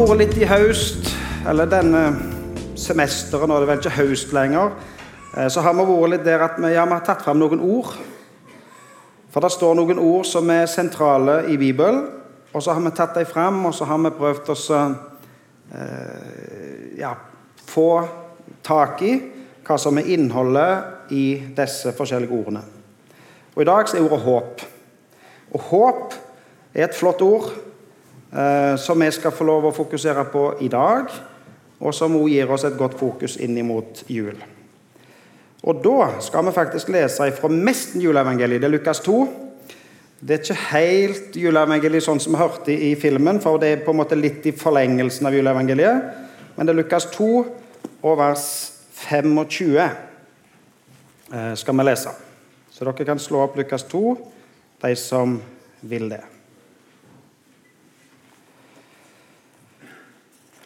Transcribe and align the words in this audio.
vært 0.00 0.22
litt 0.22 0.38
i 0.40 0.46
høst, 0.48 1.10
eller 1.48 1.68
denne 1.68 2.02
semesteren, 2.78 3.50
nå 3.50 3.56
er 3.56 3.64
det 3.64 3.68
vel 3.68 3.80
ikke 3.82 3.98
høst 3.98 4.32
lenger, 4.32 4.72
eh, 5.36 5.48
så 5.52 5.60
har 5.60 5.74
vi 5.76 5.84
vært 5.84 6.12
litt 6.14 6.24
der 6.24 6.44
at 6.46 6.56
vi, 6.56 6.70
ja, 6.72 6.86
vi 6.88 6.96
har 6.96 7.04
tatt 7.04 7.24
fram 7.26 7.40
noen 7.40 7.60
ord. 7.60 7.92
For 9.30 9.44
det 9.44 9.52
står 9.52 9.76
noen 9.76 10.00
ord 10.00 10.24
som 10.26 10.48
er 10.50 10.70
sentrale 10.72 11.42
i 11.52 11.58
Bibelen, 11.60 12.06
og 12.50 12.64
så 12.64 12.72
har 12.72 12.82
vi 12.82 12.94
tatt 12.96 13.18
dem 13.18 13.28
fram, 13.28 13.60
og 13.68 13.74
så 13.76 13.84
har 13.84 14.00
vi 14.00 14.16
prøvd 14.16 14.50
å 14.54 14.56
eh, 14.80 16.96
ja, 17.02 17.12
få 17.68 17.90
tak 18.64 19.02
i 19.04 19.14
hva 19.66 19.76
som 19.78 19.98
er 20.00 20.08
innholdet 20.16 21.12
i 21.12 21.52
disse 21.56 21.92
forskjellige 21.94 22.34
ordene. 22.34 22.62
Og 23.52 23.62
I 23.62 23.68
dag 23.68 23.88
så 23.88 23.98
er 23.98 24.08
ordet 24.08 24.24
håp. 24.24 24.62
Og 25.52 25.60
håp 25.68 26.14
er 26.72 26.88
et 26.88 26.96
flott 26.96 27.20
ord 27.26 27.52
som 28.78 29.00
vi 29.02 29.08
skal 29.10 29.32
få 29.34 29.42
lov 29.42 29.64
å 29.66 29.74
fokusere 29.74 30.22
på 30.30 30.44
i 30.62 30.68
dag, 30.70 31.10
og 31.80 31.94
som 31.96 32.14
også 32.14 32.30
gir 32.30 32.52
oss 32.54 32.64
et 32.68 32.76
godt 32.78 32.94
fokus 33.00 33.34
inn 33.42 33.58
mot 33.66 34.04
jul. 34.06 34.36
Og 35.62 35.82
Da 35.84 36.20
skal 36.20 36.46
vi 36.46 36.52
faktisk 36.56 36.88
lese 36.88 37.32
fra 37.36 37.48
nesten 37.48 38.00
juleevangeliet. 38.00 38.60
Det 38.60 38.68
er 38.68 38.76
Lukas 38.76 39.00
2. 39.00 39.28
Det 40.20 40.34
er 40.34 40.42
ikke 40.44 40.68
helt 40.70 41.36
juleevangeliet 41.36 42.04
sånn 42.04 42.20
som 42.20 42.34
vi 42.34 42.40
hørte 42.40 42.72
i 42.72 42.94
filmen, 43.00 43.40
for 43.40 43.60
det 43.60 43.68
er 43.68 43.84
på 43.84 43.92
en 43.92 44.00
måte 44.00 44.18
litt 44.18 44.46
i 44.46 44.52
forlengelsen 44.56 45.26
av 45.28 45.36
juleevangeliet. 45.36 46.10
Men 46.56 46.66
det 46.66 46.74
er 46.74 46.80
Lukas 46.80 47.08
2 47.12 47.30
og 48.02 48.18
vers 48.20 48.46
25 49.00 49.78
eh, 49.80 51.54
skal 51.56 51.76
vi 51.76 51.88
lese. 51.88 52.12
Så 52.70 52.84
dere 52.84 53.08
kan 53.08 53.20
slå 53.20 53.44
opp 53.44 53.56
Lukas 53.56 53.84
2, 53.88 54.04
de 54.84 54.96
som 54.96 55.40
vil 55.80 56.08
det. 56.12 56.39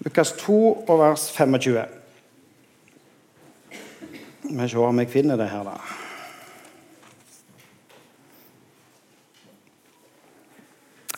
Lukas 0.04 0.32
2 0.32 0.84
og 0.88 0.98
vers 1.00 1.30
25. 1.32 1.84
Vi 4.42 4.52
må 4.52 4.66
se 4.68 4.76
om 4.78 4.98
jeg 5.00 5.08
finner 5.08 5.40
det 5.40 5.48
her, 5.48 5.64
da. 5.64 5.78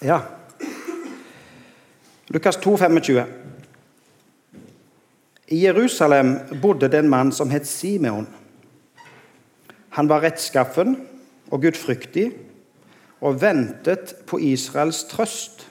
Ja. 0.06 0.20
Lukas 2.30 2.56
2, 2.62 2.76
25. 2.76 3.26
I 5.48 5.64
Jerusalem 5.64 6.36
bodde 6.62 6.88
det 6.88 6.98
en 7.02 7.10
mann 7.10 7.32
som 7.32 7.50
het 7.50 7.66
Simeon. 7.66 8.28
Han 9.98 10.08
var 10.08 10.22
rettskaffen 10.22 10.96
og 11.50 11.62
gudfryktig 11.62 12.30
og 13.20 13.40
ventet 13.42 14.14
på 14.26 14.38
Israels 14.38 15.04
trøst. 15.10 15.66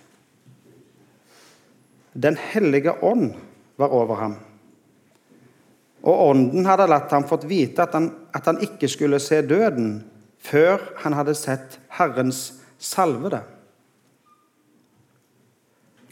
Den 2.16 2.38
hellige 2.40 2.94
ånd 3.04 3.34
var 3.76 3.92
over 3.92 4.16
ham. 4.16 4.36
Og 6.06 6.30
ånden 6.30 6.68
hadde 6.70 6.88
latt 6.88 7.12
ham 7.12 7.26
fått 7.28 7.48
vite 7.50 7.84
at 7.84 7.96
han, 7.98 8.08
at 8.32 8.46
han 8.48 8.62
ikke 8.64 8.88
skulle 8.88 9.20
se 9.20 9.42
døden 9.44 9.98
før 10.46 10.80
han 11.02 11.16
hadde 11.18 11.36
sett 11.36 11.80
Herrens 11.98 12.62
salvede. 12.80 13.42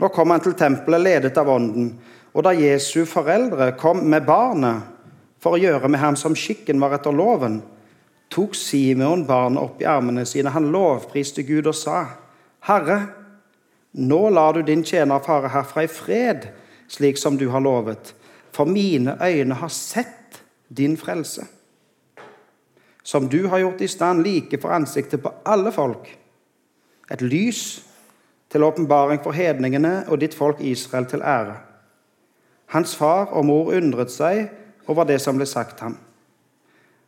Nå 0.02 0.10
kom 0.12 0.34
han 0.34 0.42
til 0.44 0.58
tempelet 0.58 1.06
ledet 1.06 1.38
av 1.40 1.52
ånden, 1.54 1.94
og 2.34 2.44
da 2.44 2.52
Jesu 2.58 3.06
foreldre 3.08 3.70
kom 3.80 4.02
med 4.10 4.26
barnet 4.26 4.90
for 5.44 5.56
å 5.56 5.62
gjøre 5.62 5.92
med 5.92 6.02
ham 6.02 6.18
som 6.20 6.36
skikken 6.36 6.82
var 6.82 6.98
etter 6.98 7.14
loven, 7.16 7.62
tok 8.34 8.58
Simeon 8.58 9.28
barnet 9.30 9.62
opp 9.62 9.82
i 9.84 9.88
armene 9.88 10.26
sine. 10.26 10.52
Han 10.52 10.72
lovpriste 10.74 11.46
Gud 11.46 11.70
og 11.70 11.78
sa, 11.78 12.08
Herre, 12.66 13.23
nå 13.94 14.30
lar 14.30 14.54
du 14.54 14.62
din 14.62 14.84
tjener 14.84 15.20
fare 15.20 15.52
herfra 15.54 15.84
i 15.84 15.88
fred, 15.88 16.48
slik 16.88 17.18
som 17.18 17.38
du 17.38 17.48
har 17.50 17.62
lovet, 17.62 18.14
for 18.54 18.66
mine 18.66 19.18
øyne 19.22 19.56
har 19.56 19.70
sett 19.70 20.42
din 20.70 20.98
frelse, 20.98 21.46
som 23.04 23.30
du 23.30 23.48
har 23.48 23.60
gjort 23.60 23.82
i 23.82 23.88
stand 23.88 24.24
like 24.24 24.58
for 24.62 24.74
ansiktet 24.74 25.22
på 25.22 25.34
alle 25.46 25.72
folk, 25.72 26.10
et 27.12 27.22
lys 27.22 27.84
til 28.50 28.64
åpenbaring 28.64 29.22
for 29.24 29.34
hedningene 29.34 30.04
og 30.08 30.22
ditt 30.22 30.34
folk 30.38 30.62
Israel 30.62 31.06
til 31.06 31.22
ære. 31.22 31.58
Hans 32.74 32.96
far 32.96 33.26
og 33.34 33.46
mor 33.46 33.74
undret 33.74 34.12
seg 34.14 34.48
over 34.88 35.06
det 35.06 35.20
som 35.22 35.38
ble 35.38 35.46
sagt 35.46 35.84
ham. 35.84 35.98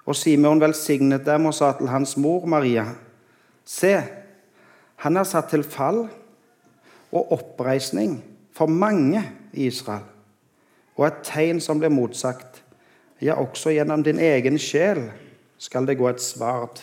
Og 0.06 0.16
Simon 0.16 0.62
velsignet 0.62 1.25
dem 1.25 1.47
og 1.50 1.56
sa 1.57 1.72
til 1.78 1.90
hans 1.90 2.17
mor 2.17 2.46
Maria.: 2.46 2.85
Se, 3.66 4.02
han 4.96 5.17
er 5.17 5.23
satt 5.23 5.50
til 5.50 5.63
fall 5.63 6.06
og 7.16 7.31
oppreisning 7.31 8.18
for 8.56 8.72
mange 8.72 9.22
i 9.53 9.70
Israel, 9.70 10.03
og 10.96 11.08
et 11.08 11.24
tegn 11.28 11.62
som 11.64 11.80
blir 11.80 11.92
motsagt. 11.92 12.62
Ja, 13.24 13.38
også 13.40 13.72
gjennom 13.72 14.03
din 14.03 14.20
egen 14.20 14.59
sjel 14.59 15.06
skal 15.59 15.88
det 15.88 15.98
gå 16.00 16.08
et 16.09 16.24
svard. 16.24 16.81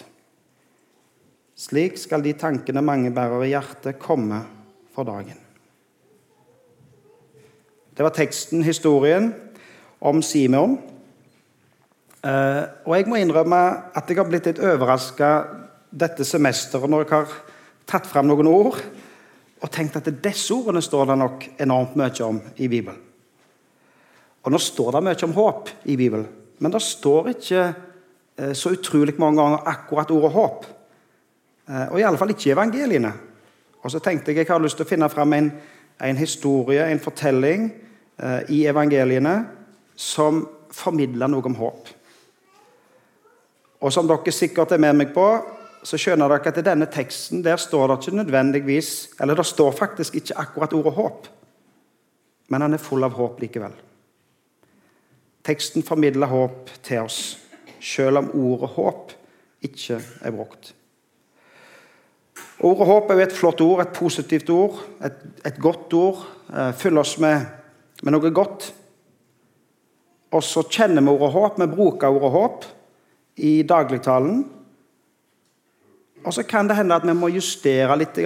Slik 1.56 1.98
skal 2.00 2.25
de 2.25 2.32
tankene 2.37 2.82
mange 2.84 3.12
bærer 3.12 3.44
i 3.44 3.53
hjertet, 3.53 4.00
komme 4.00 4.41
for 4.94 5.09
dagen. 5.09 5.38
Det 7.93 8.04
var 8.04 8.14
teksten, 8.16 8.64
historien, 8.64 9.31
om 10.00 10.22
Simeon. 10.25 10.78
Eh, 12.25 12.62
og 12.87 12.97
jeg 12.97 13.09
må 13.09 13.20
innrømme 13.20 13.60
at 13.94 14.09
jeg 14.09 14.19
har 14.19 14.28
blitt 14.28 14.49
litt 14.49 14.62
overraska 14.62 15.31
dette 15.93 16.25
semesteret 16.25 16.91
når 16.91 17.04
jeg 17.04 17.12
har 17.12 17.32
tatt 17.91 18.09
fram 18.09 18.31
noen 18.31 18.49
ord 18.49 18.81
og 19.62 19.71
tenkt 19.71 19.97
at 19.97 20.11
disse 20.25 20.55
ordene 20.55 20.83
står 20.83 21.12
det 21.12 21.19
nok 21.21 21.49
enormt 21.62 21.97
mye 21.99 22.27
om 22.27 22.41
i 22.56 22.69
Bibelen. 22.69 22.99
Og 24.43 24.50
nå 24.50 24.59
står 24.59 24.97
det 24.97 25.05
mye 25.06 25.27
om 25.27 25.34
håp 25.37 25.71
i 25.87 25.97
Bibelen, 25.97 26.27
men 26.59 26.73
det 26.75 26.83
står 26.83 27.31
ikke 27.37 27.62
eh, 27.62 28.55
så 28.59 28.73
utrolig 28.75 29.15
mange 29.23 29.39
ganger 29.39 29.69
akkurat 29.71 30.11
ordet 30.11 30.33
håp. 30.34 30.67
Eh, 31.69 31.87
og 31.93 32.00
iallfall 32.00 32.34
ikke 32.34 32.50
i 32.50 32.55
evangeliene. 32.56 33.12
Og 33.83 33.91
så 33.91 34.03
tenkte 34.03 34.33
jeg 34.33 34.43
jeg 34.43 34.50
har 34.50 34.62
lyst 34.62 34.78
til 34.78 34.87
å 34.87 34.91
finne 34.91 35.11
fram 35.11 35.33
en, 35.37 35.53
en 36.03 36.19
historie, 36.19 36.84
en 36.91 37.03
fortelling, 37.03 37.71
eh, 38.19 38.41
i 38.50 38.65
evangeliene 38.71 39.37
som 39.94 40.43
formidler 40.75 41.31
noe 41.31 41.47
om 41.47 41.59
håp. 41.59 41.91
Og 43.83 43.94
som 43.94 44.06
dere 44.11 44.34
sikkert 44.34 44.75
er 44.75 44.83
med 44.83 44.99
meg 44.99 45.15
på, 45.15 45.27
så 45.82 45.98
skjønner 45.98 46.31
dere 46.31 46.50
at 46.53 46.59
i 46.60 46.65
denne 46.66 46.87
teksten 46.91 47.43
der 47.43 47.59
står 47.59 47.88
det 47.91 47.97
ikke 48.00 48.20
nødvendigvis 48.20 48.91
Eller 49.20 49.34
det 49.34 49.47
står 49.47 49.72
faktisk 49.75 50.15
ikke 50.15 50.38
akkurat 50.38 50.72
ordet 50.72 50.93
håp, 50.94 51.26
men 52.48 52.62
han 52.62 52.75
er 52.75 52.82
full 52.82 53.04
av 53.04 53.16
håp 53.16 53.41
likevel. 53.41 53.75
Teksten 55.43 55.82
formidler 55.82 56.31
håp 56.31 56.70
til 56.87 57.03
oss, 57.03 57.19
selv 57.81 58.22
om 58.22 58.31
ordet 58.38 58.70
håp 58.76 59.12
ikke 59.66 59.98
er 60.22 60.34
brukt. 60.34 60.75
Ordet 62.62 62.87
håp 62.87 63.10
er 63.10 63.19
jo 63.19 63.25
et 63.25 63.34
flott 63.34 63.60
ord, 63.64 63.81
et 63.82 63.97
positivt 63.97 64.50
ord, 64.54 64.78
et, 65.03 65.19
et 65.47 65.59
godt 65.59 65.94
ord. 65.99 66.22
Eh, 66.53 66.70
fyller 66.78 67.03
oss 67.03 67.16
med, 67.22 67.43
med, 68.03 68.14
noe 68.14 68.31
godt. 68.31 68.69
Og 70.32 70.44
så 70.47 70.62
kjenner 70.70 71.03
vi 71.03 71.10
ordet 71.10 71.32
håp, 71.34 71.59
vi 71.59 71.69
bruker 71.72 72.14
ordet 72.14 72.31
håp 72.37 72.69
i 73.43 73.54
dagligtalen. 73.66 74.44
Og 76.25 76.34
så 76.34 76.43
kan 76.47 76.69
det 76.69 76.77
hende 76.77 76.94
at 76.94 77.06
vi 77.06 77.15
må 77.16 77.31
justere 77.33 77.97
litt 77.99 78.19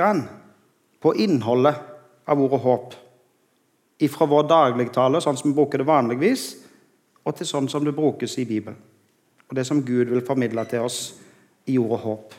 på 1.00 1.12
innholdet 1.14 1.74
av 2.26 2.40
ordet 2.40 2.60
håp. 2.60 2.94
Fra 4.12 4.26
vår 4.28 4.48
dagligtale, 4.48 5.20
sånn 5.20 5.36
som 5.36 5.50
vi 5.50 5.56
bruker 5.56 5.80
det 5.80 5.88
vanligvis, 5.88 6.56
og 7.24 7.36
til 7.36 7.48
sånn 7.48 7.68
som 7.68 7.84
det 7.84 7.94
brukes 7.96 8.38
i 8.38 8.44
Bibelen. 8.44 8.76
Og 9.48 9.56
det 9.56 9.66
som 9.66 9.82
Gud 9.82 10.10
vil 10.10 10.26
formidle 10.26 10.64
til 10.68 10.84
oss 10.84 11.14
i 11.66 11.78
ordet 11.78 12.00
håp. 12.02 12.34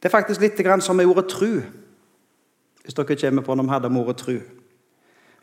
Det 0.00 0.08
er 0.08 0.14
faktisk 0.14 0.40
litt 0.40 0.60
som 0.82 0.96
med 0.96 1.06
ordet 1.06 1.28
tru. 1.28 1.60
Hvis 2.84 2.94
dere 2.94 3.16
kommer 3.16 3.42
på 3.42 3.54
når 3.54 3.64
vi 3.64 3.70
hadde 3.70 3.86
om 3.86 3.96
ordet 3.96 4.16
tru. 4.16 4.40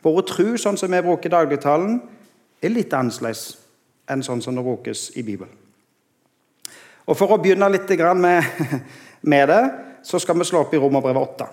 For 0.02 0.10
ordet 0.10 0.30
tru, 0.30 0.56
sånn 0.56 0.76
som 0.76 0.90
vi 0.90 1.02
bruker 1.02 1.28
i 1.28 1.36
dagligtalen, 1.36 2.00
er 2.62 2.70
litt 2.70 2.92
annerledes 2.94 3.58
enn 4.10 4.22
sånn 4.22 4.42
som 4.42 4.56
det 4.56 4.64
brukes 4.64 5.10
i 5.16 5.22
Bibelen. 5.22 5.67
Og 7.08 7.16
For 7.16 7.32
å 7.32 7.40
begynne 7.40 7.70
litt 7.72 7.88
med, 8.20 8.44
med 9.32 9.48
det, 9.48 9.62
så 10.04 10.20
skal 10.20 10.36
vi 10.38 10.44
slå 10.44 10.60
opp 10.60 10.74
i 10.76 10.80
Romerbrevet 10.80 11.22
8. 11.22 11.46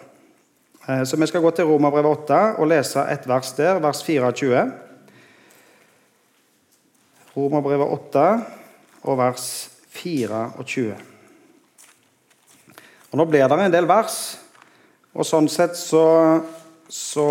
Eh, 0.87 1.03
så 1.07 1.17
Vi 1.17 1.27
skal 1.27 1.41
gå 1.41 1.51
til 1.55 1.69
Romerbrevet 1.69 2.25
8 2.25 2.39
og 2.59 2.67
lese 2.67 3.05
et 3.09 3.27
vers 3.27 3.53
der, 3.55 3.79
vers 3.79 4.03
24. 4.03 4.65
Romerbrevet 7.35 7.87
8 7.87 8.25
og 9.07 9.17
vers 9.17 9.45
24. 9.95 10.95
Og 13.11 13.19
Nå 13.19 13.25
blir 13.31 13.47
det 13.47 13.59
en 13.63 13.71
del 13.71 13.87
vers, 13.87 14.17
og 15.15 15.23
sånn 15.23 15.47
sett 15.47 15.77
så, 15.79 16.03
så, 16.91 17.27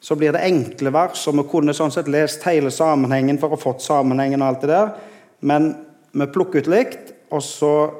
så 0.00 0.16
blir 0.16 0.32
det 0.32 0.46
enkle 0.48 0.92
vers. 0.94 1.26
og 1.28 1.36
Vi 1.36 1.44
kunne 1.52 1.76
sånn 1.76 1.92
sett 1.92 2.08
lest 2.08 2.48
hele 2.48 2.72
sammenhengen 2.72 3.36
for 3.36 3.52
å 3.52 3.60
fått 3.60 3.84
sammenhengen, 3.84 4.40
og 4.40 4.54
alt 4.54 4.64
det 4.64 4.72
der, 4.72 4.94
men 5.44 5.68
vi 6.12 6.26
plukker 6.26 6.58
ut 6.58 6.70
likt. 6.70 7.12
og 7.30 7.42
så, 7.42 7.90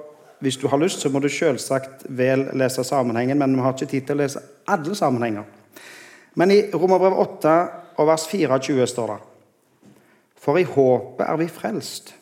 Hvis 0.41 0.57
du 0.57 0.69
har 0.69 0.79
lyst, 0.79 1.01
så 1.01 1.09
må 1.11 1.19
du 1.21 1.29
selvsagt 1.29 2.05
vel 2.09 2.47
lese 2.55 2.85
sammenhengen, 2.85 3.39
men 3.39 3.57
vi 3.57 3.61
har 3.61 3.73
ikke 3.75 3.91
tid 3.91 4.07
til 4.07 4.15
å 4.15 4.23
lese 4.23 4.43
alle 4.67 4.95
sammenhenger. 4.95 5.45
Men 6.35 6.51
i 6.51 6.61
Romerbrev 6.71 7.19
8 7.19 7.55
og 7.99 8.07
vers 8.07 8.27
24 8.31 8.87
står 8.87 9.11
det 9.11 9.19
For 10.39 10.59
i 10.59 10.63
håpet 10.63 11.27
er 11.27 11.37
vi 11.41 11.49
frelst. 11.51 12.15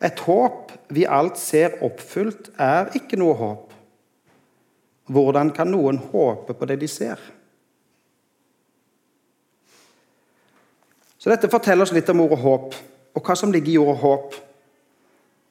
Et 0.00 0.18
håp 0.26 0.72
vi 0.92 1.04
alt 1.04 1.38
ser 1.40 1.76
oppfylt, 1.84 2.50
er 2.56 2.92
ikke 2.96 3.18
noe 3.20 3.36
håp. 3.36 3.72
Hvordan 5.12 5.52
kan 5.54 5.70
noen 5.70 5.98
håpe 6.12 6.56
på 6.56 6.68
det 6.68 6.80
de 6.80 6.88
ser? 6.90 7.20
Så 11.18 11.30
Dette 11.32 11.50
forteller 11.50 11.82
oss 11.82 11.94
litt 11.94 12.08
om 12.12 12.20
ordet 12.22 12.38
håp, 12.38 12.74
og 13.16 13.24
hva 13.24 13.36
som 13.38 13.52
ligger 13.52 13.72
i 13.72 13.80
ordet 13.80 14.00
håp. 14.02 14.34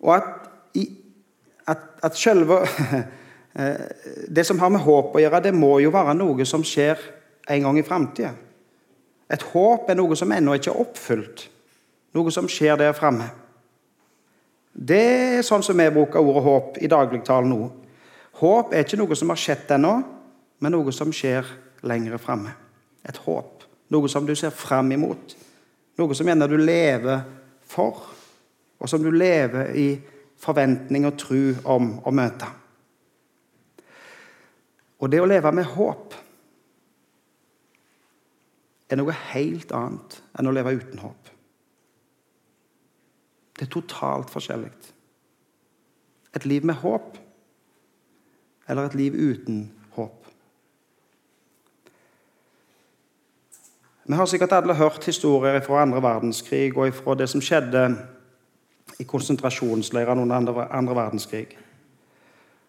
Og 0.05 0.15
at, 0.15 0.49
at, 1.67 1.85
at 2.05 2.17
selve 2.19 2.61
Det 4.35 4.43
som 4.43 4.59
har 4.59 4.67
med 4.67 4.83
håp 4.83 5.13
å 5.15 5.19
gjøre, 5.21 5.39
det 5.45 5.53
må 5.55 5.77
jo 5.79 5.87
være 5.95 6.11
noe 6.19 6.43
som 6.43 6.63
skjer 6.67 6.99
en 7.47 7.61
gang 7.63 7.77
i 7.79 7.85
framtida. 7.87 8.33
Et 9.31 9.45
håp 9.53 9.87
er 9.87 9.95
noe 9.95 10.17
som 10.19 10.33
ennå 10.35 10.57
ikke 10.57 10.73
er 10.73 10.81
oppfylt, 10.83 11.45
noe 12.19 12.33
som 12.35 12.49
skjer 12.51 12.75
der 12.81 12.91
framme. 12.97 13.29
Det 14.75 14.99
er 15.39 15.47
sånn 15.47 15.63
som 15.63 15.79
vi 15.79 15.87
bruker 15.87 16.19
ordet 16.19 16.43
håp 16.43 16.81
i 16.83 16.91
dagligtalen 16.91 17.53
nå. 17.53 17.69
Håp 18.41 18.75
er 18.75 18.83
ikke 18.83 18.99
noe 18.99 19.15
som 19.15 19.31
har 19.31 19.39
skjedd 19.39 19.71
ennå, 19.77 19.93
men 20.59 20.75
noe 20.75 20.91
som 20.91 21.15
skjer 21.15 21.47
lenger 21.87 22.19
framme. 22.19 22.51
Et 23.07 23.23
håp. 23.23 23.63
Noe 23.95 24.11
som 24.11 24.27
du 24.27 24.35
ser 24.35 24.51
fram 24.51 24.91
imot. 24.91 25.37
Noe 25.95 26.17
som 26.17 26.27
gjerne 26.27 26.51
du 26.51 26.57
lever 26.59 27.23
for, 27.69 28.03
og 28.79 28.89
som 28.89 29.03
du 29.03 29.11
lever 29.11 29.73
i 29.75 29.87
forventning 30.39 31.07
og 31.07 31.17
tro 31.19 31.41
om 31.75 31.95
å 32.05 32.13
møte. 32.13 32.47
Og 35.01 35.11
det 35.11 35.21
å 35.21 35.29
leve 35.29 35.51
med 35.55 35.67
håp 35.75 36.15
er 38.89 38.99
noe 38.99 39.15
helt 39.33 39.73
annet 39.75 40.19
enn 40.37 40.49
å 40.49 40.53
leve 40.55 40.75
uten 40.77 41.01
håp. 41.01 41.31
Det 43.55 43.65
er 43.65 43.71
totalt 43.71 44.31
forskjellig. 44.33 44.71
Et 46.35 46.45
liv 46.45 46.65
med 46.67 46.77
håp 46.81 47.15
eller 48.67 48.89
et 48.89 48.97
liv 48.97 49.15
uten 49.15 49.65
håp. 49.95 50.25
Vi 54.07 54.13
har 54.13 54.25
sikkert 54.25 54.51
alle 54.51 54.73
hørt 54.73 55.05
historier 55.05 55.61
fra 55.65 55.81
andre 55.81 56.01
verdenskrig 56.01 56.77
og 56.77 56.93
fra 56.93 57.15
det 57.17 57.25
som 57.29 57.41
skjedde 57.41 57.87
i 59.01 59.03
konsentrasjonsleirene 59.03 60.21
under 60.21 60.35
andre, 60.35 60.67
andre 60.71 60.95
verdenskrig. 60.95 61.57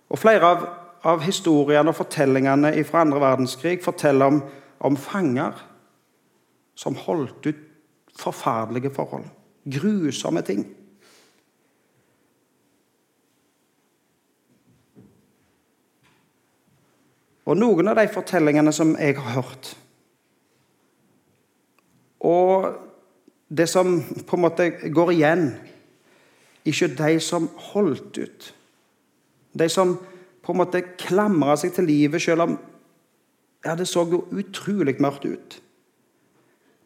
Og 0.09 0.19
Flere 0.19 0.49
av, 0.49 0.65
av, 1.05 1.21
historiene 1.21 1.93
og 1.93 1.99
fortellingene 1.99 2.73
fra 2.89 3.05
andre 3.05 3.21
verdenskrig 3.21 3.85
forteller 3.85 4.33
om, 4.33 4.41
om 4.81 4.97
fanger 4.97 5.61
som 6.75 6.97
holdt 6.97 7.47
ut 7.47 7.63
forferdelige 8.17 8.95
forhold. 8.97 9.29
Grusomme 9.69 10.41
ting. 10.43 10.65
Og 17.45 17.57
noen 17.61 17.89
av 17.93 18.01
de 18.01 18.09
fortellingene 18.09 18.73
som 18.73 18.97
jeg 18.97 19.21
har 19.21 19.43
hørt 19.43 19.77
Og 22.27 22.67
det 23.49 23.69
som 23.71 24.01
på 24.27 24.37
en 24.37 24.43
måte 24.43 24.71
går 24.91 25.13
igjen 25.15 25.45
Ikke 26.67 26.89
de 26.99 27.21
som 27.23 27.45
holdt 27.71 28.19
ut. 28.19 28.47
De 29.55 29.69
som 29.71 29.93
på 30.43 30.53
en 30.53 30.59
måte 30.59 30.81
klamra 30.99 31.55
seg 31.59 31.77
til 31.77 31.87
livet 31.87 32.23
selv 32.23 32.43
om 32.43 32.57
ja, 33.67 33.75
det 33.75 33.87
så 33.87 34.03
jo 34.07 34.25
utrolig 34.35 34.97
mørkt 35.03 35.25
ut. 35.27 35.57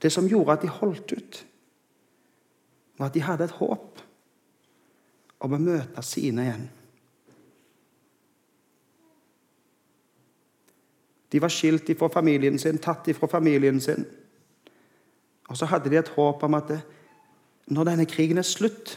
Det 0.01 0.13
som 0.13 0.29
gjorde 0.29 0.53
at 0.53 0.63
de 0.65 0.69
holdt 0.73 1.13
ut, 1.13 1.41
var 2.97 3.11
at 3.11 3.17
de 3.17 3.25
hadde 3.25 3.49
et 3.49 3.57
håp 3.57 4.01
om 5.45 5.57
å 5.57 5.61
møte 5.61 6.05
sine 6.05 6.47
igjen. 6.47 6.69
De 11.33 11.41
var 11.41 11.53
skilt 11.53 11.89
ifra 11.93 12.09
familien 12.13 12.59
sin, 12.59 12.81
tatt 12.83 13.09
ifra 13.13 13.29
familien 13.31 13.81
sin. 13.81 14.05
Og 15.51 15.59
så 15.59 15.67
hadde 15.67 15.91
de 15.91 15.99
et 15.99 16.13
håp 16.15 16.43
om 16.47 16.57
at 16.59 16.73
når 17.71 17.89
denne 17.91 18.07
krigen 18.07 18.39
er 18.39 18.47
slutt, 18.47 18.97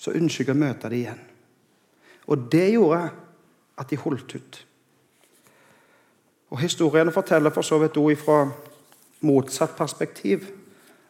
så 0.00 0.12
ønsker 0.16 0.48
jeg 0.48 0.56
å 0.56 0.58
møte 0.58 0.88
dem 0.88 0.98
igjen. 0.98 1.20
Og 2.28 2.48
det 2.52 2.66
gjorde 2.72 3.02
at 3.80 3.90
de 3.90 4.00
holdt 4.00 4.36
ut. 4.36 4.60
Og 6.54 6.60
Historiene 6.60 7.12
forteller 7.12 7.52
for 7.52 7.66
så 7.66 7.78
vidt 7.82 7.98
òg 8.00 8.14
fra 8.20 8.44
motsatt 9.24 9.76
perspektiv 9.76 10.46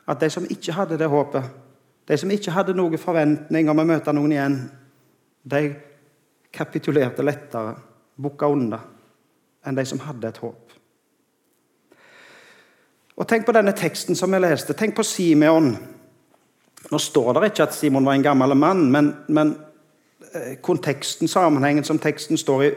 at 0.08 0.20
de 0.20 0.30
som 0.30 0.46
ikke 0.50 0.74
hadde 0.76 0.98
det 1.00 1.08
håpet, 1.10 1.44
de 2.08 2.16
som 2.20 2.30
ikke 2.30 2.52
hadde 2.52 2.76
noen 2.76 3.00
forventning 3.00 3.70
om 3.70 3.80
å 3.80 3.86
møte 3.88 4.12
noen 4.12 4.34
igjen, 4.34 4.58
de 5.44 5.62
kapitulerte 6.54 7.24
lettere, 7.24 7.74
bukka 8.16 8.48
unna 8.52 8.80
enn 9.64 9.76
de 9.76 9.84
som 9.88 10.02
hadde 10.04 10.28
et 10.28 10.40
håp. 10.42 10.63
Og 13.16 13.28
Tenk 13.28 13.46
på 13.46 13.54
denne 13.54 13.74
teksten 13.76 14.16
som 14.18 14.32
jeg 14.34 14.42
leste. 14.42 14.74
Tenk 14.74 14.96
på 14.96 15.04
Simeon. 15.06 15.70
Nå 16.90 16.98
står 16.98 17.36
det 17.36 17.52
ikke 17.52 17.68
at 17.68 17.76
Simon 17.76 18.06
var 18.06 18.18
en 18.18 18.24
gammel 18.26 18.54
mann, 18.58 18.88
men, 18.92 19.12
men 19.28 19.54
eh, 20.32 20.56
konteksten, 20.60 21.30
sammenhengen 21.30 21.86
som 21.86 21.98
teksten 21.98 22.38
står 22.38 22.64
i, 22.66 22.72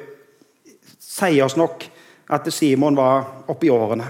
sier 1.02 1.46
oss 1.46 1.58
nok 1.58 1.88
at 2.30 2.48
Simon 2.54 2.96
var 2.96 3.50
oppi 3.50 3.72
årene. 3.74 4.08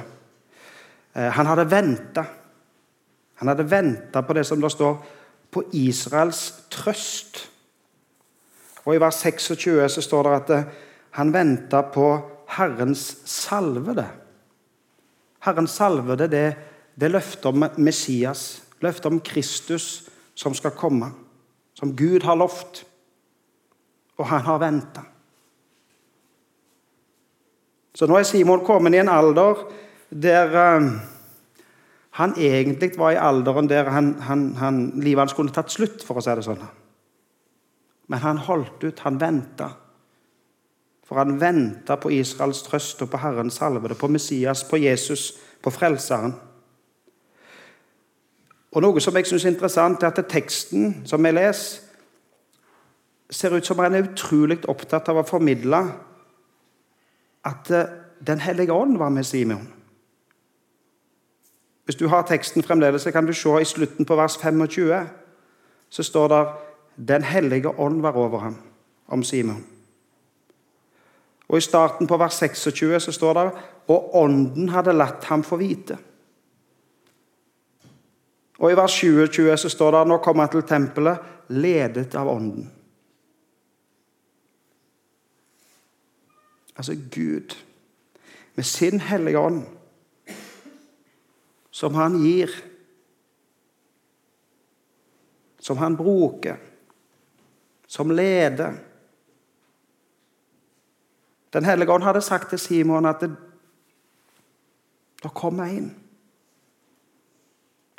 Eh, 1.15 1.31
han 1.31 1.50
hadde 1.50 1.69
venta. 1.71 2.25
Han 3.39 3.53
hadde 3.53 3.69
venta 3.71 4.21
på 4.21 4.35
det 4.35 4.44
som 4.45 4.62
det 4.62 4.71
står 4.75 5.00
på 5.51 5.63
Israels 5.79 6.44
trøst. 6.69 7.47
Og 8.83 8.95
I 8.95 9.01
vers 9.01 9.24
26 9.24 9.89
så 9.95 10.03
står 10.03 10.27
det 10.27 10.38
at 10.41 10.56
eh, 10.57 10.71
han 11.18 11.33
venta 11.33 11.81
på 11.88 12.12
Herrens 12.59 13.09
salvede. 13.25 14.06
Herrens 15.48 15.78
salvede 15.80 16.28
det, 16.32 16.48
det 17.00 17.12
løfter 17.12 17.50
om 17.50 17.66
Messias, 17.80 18.63
løfter 18.84 19.10
om 19.10 19.22
Kristus 19.24 20.08
som 20.38 20.56
skal 20.58 20.75
komme. 20.77 21.12
Som 21.77 21.96
Gud 21.96 22.25
har 22.25 22.36
lovt, 22.36 22.84
og 24.18 24.25
han 24.27 24.42
har 24.42 24.62
venta. 24.62 25.04
Så 27.98 28.06
nå 28.10 28.18
er 28.18 28.25
Simon 28.30 28.66
kommet 28.66 28.94
i 28.94 29.01
en 29.01 29.10
alder 29.10 29.62
der 30.10 30.54
uh, 30.54 30.89
han 32.18 32.34
egentlig 32.38 32.96
var 32.98 33.13
i 33.13 33.22
alderen 33.22 33.70
der 33.70 33.89
han, 33.94 34.16
han, 34.22 34.56
han, 34.58 34.77
livet 35.01 35.22
hans 35.22 35.36
kunne 35.38 35.54
tatt 35.54 35.74
slutt, 35.74 36.01
for 36.06 36.18
å 36.18 36.24
si 36.24 36.34
det 36.34 36.46
sånn. 36.46 36.63
Men 38.10 38.24
han 38.24 38.39
holdt 38.42 38.86
ut, 38.88 39.04
han 39.06 39.20
venta. 39.22 39.68
For 41.08 41.16
han 41.16 41.40
venta 41.40 41.96
på 41.96 42.12
Israels 42.12 42.62
trøst 42.68 43.02
og 43.02 43.10
på 43.10 43.20
Herrens 43.22 43.60
salvede, 43.62 43.96
på 43.96 44.10
Messias, 44.12 44.64
på 44.68 44.78
Jesus, 44.78 45.34
på 45.64 45.72
Frelseren. 45.72 46.34
Og 48.76 48.84
Noe 48.84 49.02
som 49.02 49.16
jeg 49.16 49.30
syns 49.30 49.46
er 49.46 49.54
interessant, 49.54 50.04
er 50.04 50.12
at 50.12 50.28
teksten 50.30 51.06
som 51.08 51.26
jeg 51.26 51.38
leser, 51.38 51.84
ser 53.30 53.56
ut 53.56 53.66
som 53.66 53.80
han 53.84 53.96
er 53.96 54.06
utrolig 54.08 54.62
opptatt 54.72 55.10
av 55.12 55.18
å 55.20 55.28
formidle 55.28 55.82
at 57.48 57.72
eh, 57.72 57.96
Den 58.18 58.40
hellige 58.42 58.74
ånd 58.74 58.96
var 58.98 59.12
med 59.14 59.26
Simeon. 59.30 59.68
Hvis 61.86 62.00
du 62.00 62.08
har 62.10 62.24
teksten 62.26 62.64
fremdeles, 62.66 63.04
så 63.06 63.12
kan 63.12 63.28
du 63.28 63.34
se 63.34 63.52
i 63.62 63.66
slutten 63.66 64.06
på 64.10 64.16
vers 64.18 64.40
25. 64.42 65.08
Så 65.90 66.04
står 66.04 66.28
det 66.28 66.48
'Den 66.98 67.24
hellige 67.24 67.80
ånd 67.80 68.02
var 68.02 68.18
over 68.18 68.40
ham', 68.40 68.58
om 69.08 69.24
Simon. 69.24 69.76
Og 71.48 71.58
I 71.58 71.63
starten 71.63 72.08
på 72.08 72.18
vers 72.20 72.39
26 72.39 73.00
så 73.00 73.12
står 73.16 73.38
det 73.38 73.48
og 73.88 74.16
Ånden 74.20 74.70
hadde 74.70 74.96
latt 74.96 75.24
ham 75.30 75.46
få 75.48 75.60
vite. 75.62 75.96
Og 78.58 78.72
I 78.72 78.77
vers 78.77 78.92
27 79.00 79.54
så 79.62 79.70
står 79.72 79.96
det 79.96 80.08
nå 80.10 80.18
kom 80.24 80.42
han 80.42 80.51
til 80.51 80.66
tempelet, 80.68 81.22
ledet 81.54 82.16
av 82.20 82.27
Ånden. 82.27 82.66
Altså 86.77 86.94
Gud, 86.94 87.56
med 88.56 88.63
sin 88.63 89.00
hellige 89.00 89.39
ånd, 89.39 89.63
som 91.72 91.96
han 91.96 92.18
gir, 92.22 92.51
som 95.60 95.77
han 95.77 95.96
bruker, 95.98 96.58
som 97.88 98.12
leder 98.12 98.77
den 101.54 101.66
hellige 101.66 101.92
ånd 101.92 102.04
hadde 102.04 102.22
sagt 102.22 102.50
til 102.50 102.60
Simon 102.60 103.06
at 103.06 103.22
det, 103.24 103.32
det 105.24 105.34
kommer 105.34 105.72
en. 105.72 105.89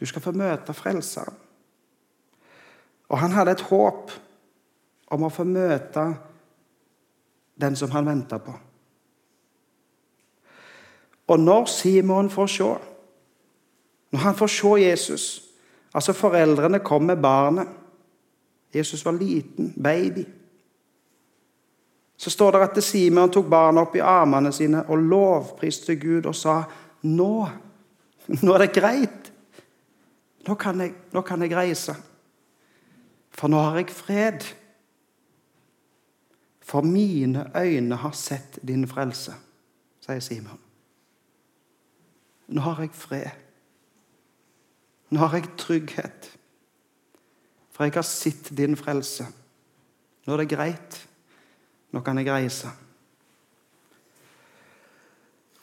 Du 0.01 0.07
skal 0.07 0.23
få 0.23 0.33
møte 0.33 0.75
Frelseren. 0.75 1.35
Og 3.09 3.19
han 3.19 3.33
hadde 3.33 3.57
et 3.57 3.67
håp 3.71 4.13
om 5.09 5.25
å 5.25 5.33
få 5.33 5.47
møte 5.49 6.05
den 7.59 7.77
som 7.77 7.91
han 7.91 8.07
venta 8.07 8.39
på. 8.39 8.53
Og 11.29 11.41
når 11.41 11.65
Simon 11.73 12.31
får 12.31 12.47
se, 12.53 12.69
når 14.13 14.25
han 14.25 14.37
får 14.37 14.57
se 14.61 14.75
Jesus 14.85 15.29
Altså, 15.95 16.13
foreldrene 16.13 16.79
kom 16.85 17.03
med 17.03 17.17
barnet. 17.17 17.69
Jesus 18.75 19.05
var 19.05 19.13
liten, 19.17 19.73
baby. 19.83 20.25
Så 22.19 22.31
står 22.35 22.53
det 22.53 22.65
at 22.67 22.79
Simon 22.83 23.31
tok 23.31 23.47
barna 23.47 23.85
opp 23.87 23.95
i 23.95 24.03
armene 24.03 24.51
sine 24.53 24.83
og 24.91 25.03
lovpriste 25.07 25.95
Gud 26.03 26.27
og 26.27 26.35
sa 26.35 26.61
nå, 27.07 27.33
nå 28.43 28.55
er 28.57 28.65
det 28.65 28.75
greit. 28.75 29.31
Nå 30.49 30.57
kan, 30.59 30.81
jeg, 30.83 30.95
nå 31.15 31.23
kan 31.23 31.45
jeg 31.45 31.55
reise. 31.55 31.95
For 33.39 33.51
nå 33.53 33.61
har 33.63 33.79
jeg 33.79 33.95
fred. 33.95 34.47
For 36.69 36.83
mine 36.83 37.47
øyne 37.55 37.97
har 38.03 38.17
sett 38.19 38.59
din 38.67 38.83
frelse, 38.91 39.37
sier 40.05 40.21
Simon. 40.21 40.59
Nå 42.49 42.65
har 42.67 42.83
jeg 42.83 42.97
fred. 42.99 43.31
Nå 45.15 45.23
har 45.23 45.39
jeg 45.39 45.55
trygghet. 45.61 46.33
For 47.73 47.87
jeg 47.87 47.95
har 47.95 48.09
sett 48.09 48.51
din 48.57 48.77
frelse. 48.77 49.29
Nå 50.27 50.35
er 50.35 50.43
det 50.43 50.51
greit. 50.51 50.99
Nå 51.93 52.03
kan 52.05 52.19
jeg 52.21 52.29
reise. 52.29 52.71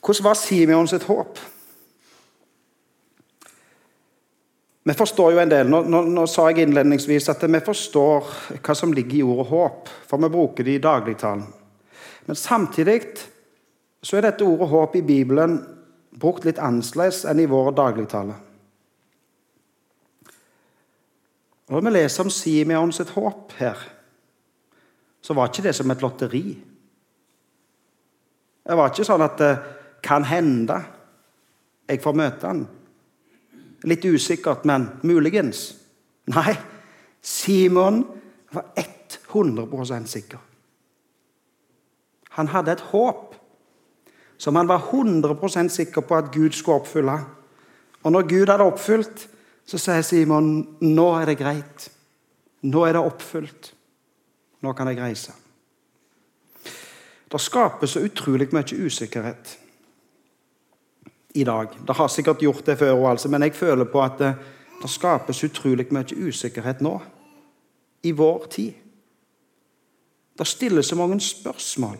Hvordan 0.06 0.24
var 0.24 0.38
Simeon 0.38 0.88
sitt 0.88 1.04
håp? 1.10 1.40
Vi 4.86 4.94
forstår 4.94 5.32
jo 5.34 5.40
en 5.42 5.50
del. 5.50 5.70
Nå, 5.70 5.80
nå, 5.90 6.04
nå, 6.14 6.26
sa 6.30 6.44
jeg 6.52 6.68
innledningsvis 6.68 7.32
at 7.34 7.42
vi 7.50 7.62
forstår 7.66 8.28
hva 8.60 8.76
som 8.78 8.94
ligger 8.94 9.18
i 9.18 9.24
ordet 9.26 9.48
håp, 9.50 9.90
for 10.06 10.22
vi 10.22 10.30
bruker 10.30 10.68
det 10.68 10.76
i 10.78 10.84
dagligtalen. 10.84 11.48
Men 12.26 12.38
samtidig 12.38 13.00
så 14.06 14.20
er 14.20 14.28
dette 14.28 14.46
ordet 14.46 14.70
håp 14.70 15.00
i 15.00 15.06
Bibelen 15.06 15.58
brukt 16.14 16.46
litt 16.46 16.62
annerledes 16.62 17.24
enn 17.26 17.42
i 17.42 17.50
vår 17.50 17.72
dagligtale. 17.78 18.38
Når 21.74 21.82
vi 21.82 21.96
leser 21.96 22.28
om 22.28 22.30
Simeon 22.30 22.94
sitt 22.94 23.16
håp 23.18 23.58
her, 23.58 23.80
så 25.26 25.34
var 25.34 25.50
ikke 25.50 25.66
det 25.66 25.74
som 25.74 25.90
et 25.92 26.04
lotteri. 26.06 26.44
Det 28.66 28.78
var 28.78 28.92
ikke 28.92 29.06
sånn 29.08 29.26
at 29.26 29.40
det 29.42 29.54
kan 30.06 30.26
hende 30.30 30.78
jeg 31.90 32.02
får 32.02 32.18
møte 32.18 32.50
han. 32.50 32.64
Litt 33.86 34.06
usikkert, 34.06 34.66
men 34.70 34.88
muligens. 35.06 35.68
Nei, 36.34 36.54
Simon 37.22 38.04
var 38.54 38.70
100% 38.78 40.10
sikker. 40.10 40.42
Han 42.38 42.50
hadde 42.54 42.74
et 42.76 42.88
håp 42.92 43.36
som 44.42 44.58
han 44.60 44.70
var 44.70 44.90
100% 44.92 45.72
sikker 45.72 46.06
på 46.06 46.18
at 46.18 46.34
Gud 46.34 46.58
skulle 46.58 46.82
oppfylle. 46.82 47.20
Og 48.04 48.14
når 48.14 48.28
Gud 48.30 48.52
hadde 48.52 48.68
oppfylt, 48.68 49.28
så 49.66 49.80
sier 49.82 50.04
Simon 50.06 50.52
nå 50.82 51.08
er 51.18 51.32
det 51.32 51.40
greit. 51.40 51.88
Nå 52.66 52.84
er 52.86 52.98
det 52.98 53.06
oppfylt. 53.06 53.75
Nå 54.66 54.74
kan 54.74 54.90
jeg 54.90 54.98
reise. 54.98 55.34
Det 57.32 57.42
skapes 57.42 57.94
så 57.94 58.02
utrolig 58.06 58.48
mye 58.54 58.78
usikkerhet 58.86 59.58
i 61.36 61.44
dag. 61.44 61.68
Det 61.88 61.96
har 61.96 62.08
sikkert 62.10 62.42
gjort 62.42 62.66
det 62.66 62.78
før, 62.80 63.10
altså, 63.10 63.30
men 63.30 63.44
jeg 63.44 63.54
føler 63.56 63.86
på 63.86 64.02
at 64.02 64.18
det, 64.20 64.32
det 64.82 64.90
skapes 64.90 65.44
utrolig 65.44 65.88
mye 65.94 66.18
usikkerhet 66.18 66.82
nå. 66.82 66.96
I 68.04 68.12
vår 68.12 68.46
tid. 68.50 68.74
Det 70.38 70.48
stilles 70.48 70.88
så 70.88 70.96
mange 70.96 71.20
spørsmål. 71.20 71.98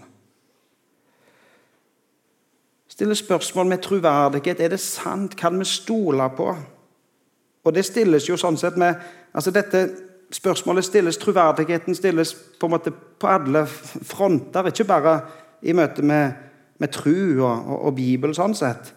Stiller 2.88 3.16
spørsmål 3.16 3.66
med 3.66 3.82
troverdighet. 3.84 4.60
Er 4.60 4.70
det 4.70 4.80
sant? 4.80 5.36
Kan 5.36 5.60
vi 5.60 5.66
stole 5.66 6.30
på? 6.38 6.56
Og 7.64 7.74
det 7.74 7.86
stilles 7.86 8.30
jo 8.30 8.38
sånn 8.38 8.58
sett 8.58 8.78
med 8.78 9.02
altså 9.34 9.52
dette 9.52 9.88
Spørsmålet 10.32 10.86
stilles, 10.86 11.18
troverdigheten 11.18 11.96
stilles 11.96 12.34
på 12.60 12.68
på 13.20 13.28
alle 13.28 13.66
fronter, 13.68 14.68
ikke 14.68 14.84
bare 14.84 15.20
i 15.62 15.74
møte 15.74 16.02
med, 16.02 16.32
med 16.78 16.88
tru 16.92 17.42
og, 17.44 17.66
og, 17.66 17.86
og 17.86 17.96
Bibel, 17.96 18.34
sånn 18.36 18.56
sett. 18.56 18.94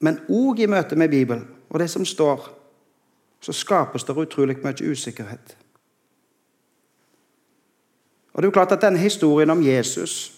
Men 0.00 0.20
òg 0.28 0.60
i 0.60 0.68
møte 0.68 0.96
med 0.96 1.08
Bibelen 1.10 1.46
og 1.70 1.80
det 1.80 1.90
som 1.90 2.04
står, 2.04 2.44
så 3.40 3.52
skapes 3.52 4.04
det 4.04 4.16
utrolig 4.16 4.56
mye 4.62 4.90
usikkerhet. 4.90 5.56
Og 8.32 8.42
det 8.42 8.46
er 8.46 8.50
jo 8.50 8.56
klart 8.56 8.72
at 8.72 8.82
denne 8.82 8.98
historien 8.98 9.50
om 9.50 9.62
Jesus, 9.62 10.32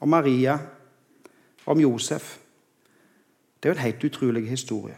om 0.00 0.08
Maria, 0.08 0.58
om 1.66 1.80
Josef 1.80 2.38
Det 3.58 3.68
er 3.68 3.72
jo 3.72 3.74
en 3.74 3.82
helt 3.82 4.04
utrolig 4.04 4.48
historie. 4.48 4.94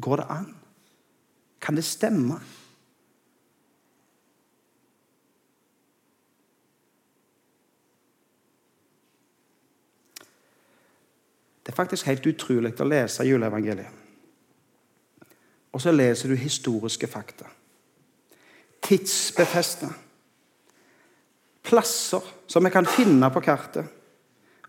Går 0.00 0.16
det 0.16 0.24
an? 0.30 0.54
Kan 1.60 1.76
det 1.76 1.84
stemme? 1.84 2.40
Det 11.62 11.72
er 11.72 11.76
faktisk 11.76 12.06
helt 12.06 12.26
utrolig 12.26 12.72
å 12.80 12.86
lese 12.88 13.26
juleevangeliet. 13.28 13.98
Og 15.70 15.82
så 15.82 15.92
leser 15.94 16.32
du 16.32 16.34
historiske 16.34 17.06
fakta. 17.06 17.46
Tidsbefesta. 18.82 19.92
Plasser 21.62 22.26
som 22.50 22.66
vi 22.66 22.72
kan 22.74 22.88
finne 22.88 23.30
på 23.30 23.42
kartet. 23.44 23.86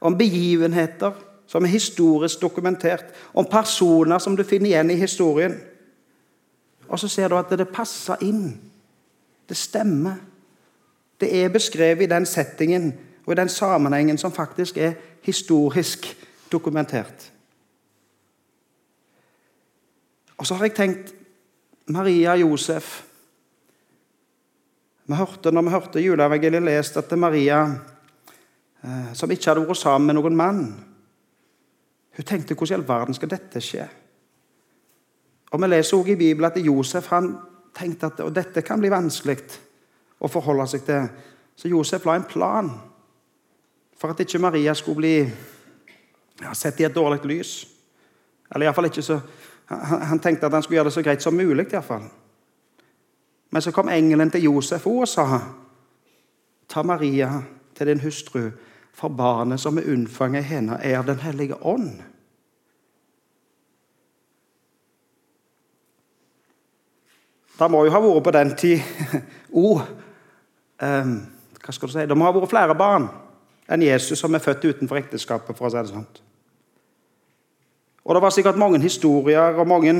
Om 0.02 0.18
begivenheter 0.18 1.16
som 1.50 1.66
er 1.66 1.74
historisk 1.74 2.42
dokumentert, 2.42 3.10
om 3.34 3.50
personer 3.50 4.20
som 4.20 4.38
du 4.38 4.44
finner 4.44 4.70
igjen 4.70 4.94
i 4.94 5.02
historien. 5.02 5.58
Og 6.92 7.00
så 7.00 7.08
ser 7.08 7.32
du 7.32 7.38
at 7.40 7.52
det 7.56 7.70
passer 7.72 8.20
inn. 8.28 8.52
Det 9.48 9.58
stemmer. 9.58 10.20
Det 11.22 11.30
er 11.44 11.54
beskrevet 11.54 12.04
i 12.04 12.12
den 12.12 12.26
settingen 12.28 12.92
og 13.26 13.34
i 13.34 13.40
den 13.40 13.50
sammenhengen 13.50 14.18
som 14.18 14.34
faktisk 14.34 14.78
er 14.78 14.98
historisk 15.24 16.10
dokumentert. 16.52 17.32
Og 20.38 20.48
så 20.48 20.58
har 20.58 20.66
jeg 20.66 20.76
tenkt 20.76 21.14
Maria 21.88 22.36
Josef 22.36 23.04
vi 25.06 25.16
hørte, 25.18 25.52
Når 25.52 25.62
vi 25.62 25.70
hørte 25.70 26.00
juleevangeliet 26.00 26.64
lest 26.64 26.98
at 26.98 27.12
Maria, 27.20 27.64
eh, 28.84 29.14
som 29.14 29.32
ikke 29.32 29.50
hadde 29.50 29.68
vært 29.68 29.78
sammen 29.78 30.08
med 30.08 30.16
noen 30.16 30.36
mann 30.36 30.62
hun 32.16 32.26
tenkte 32.28 32.56
hvordan 32.56 32.76
i 32.76 32.80
all 32.80 32.88
verden 32.88 33.16
skal 33.16 33.30
dette 33.32 33.62
skje? 33.64 33.88
Og 35.52 35.62
Vi 35.62 35.68
leser 35.68 35.98
også 35.98 36.12
i 36.12 36.16
Bibelen 36.16 36.52
at 36.52 36.66
Josef 36.66 37.08
han 37.08 37.38
tenkte 37.76 38.06
at 38.06 38.20
og 38.20 38.36
dette 38.36 38.62
kan 38.62 38.80
bli 38.80 38.92
vanskelig 38.92 39.38
å 40.20 40.28
forholde 40.28 40.68
seg 40.68 40.86
til. 40.88 41.10
Så 41.56 41.68
Josef 41.68 42.06
la 42.06 42.16
en 42.16 42.28
plan 42.28 42.72
for 43.98 44.12
at 44.12 44.20
ikke 44.20 44.40
Maria 44.40 44.74
skulle 44.74 44.98
bli 44.98 45.16
ja, 46.42 46.54
sett 46.54 46.80
i 46.80 46.88
et 46.88 46.96
dårlig 46.96 47.26
lys. 47.26 47.52
Eller 48.52 48.66
iallfall 48.66 48.90
ikke 48.90 49.06
så 49.06 49.20
han, 49.72 50.02
han, 50.02 50.20
tenkte 50.20 50.48
at 50.48 50.54
han 50.54 50.64
skulle 50.64 50.80
gjøre 50.80 50.90
det 50.90 50.96
så 50.98 51.04
greit 51.06 51.24
som 51.24 51.36
mulig. 51.36 51.68
I 51.74 51.82
fall. 51.82 52.10
Men 53.52 53.62
så 53.62 53.72
kom 53.72 53.90
engelen 53.90 54.32
til 54.32 54.44
Josef 54.44 54.88
og 54.88 55.08
sa 55.08 55.40
Ta 56.68 56.84
Maria 56.84 57.42
til 57.76 57.88
din 57.88 58.00
hustru 58.00 58.50
for 58.94 59.10
barnet 59.10 59.60
som 59.60 59.78
er 59.78 59.88
unnfanget 59.92 60.44
i 60.44 60.48
henne, 60.48 60.78
er 60.84 61.02
Den 61.02 61.20
hellige 61.20 61.66
ånd. 61.66 62.02
Det 67.62 67.70
må 67.70 67.84
jo 67.86 67.94
ha 67.94 68.00
vært 68.02 68.26
på 68.26 68.34
den 68.34 68.56
tid 68.58 68.80
oh, 69.62 69.84
um, 70.82 71.14
Hva 71.62 71.76
skal 71.76 71.92
du 71.92 71.94
si? 71.94 72.08
Det 72.10 72.18
må 72.18 72.26
ha 72.26 72.34
vært 72.34 72.50
flere 72.50 72.78
barn 72.78 73.06
enn 73.72 73.86
Jesus 73.86 74.20
som 74.20 74.34
er 74.36 74.44
født 74.44 74.66
utenfor 74.66 74.98
ekteskapet. 75.00 75.56
for 75.56 75.70
å 75.70 75.72
si 75.72 75.78
det 75.78 75.92
sånn. 75.94 76.08
Og 78.04 78.16
Det 78.18 78.24
var 78.24 78.34
sikkert 78.34 78.60
mange 78.60 78.82
historier 78.82 79.62
og 79.62 79.70
mange 79.70 79.94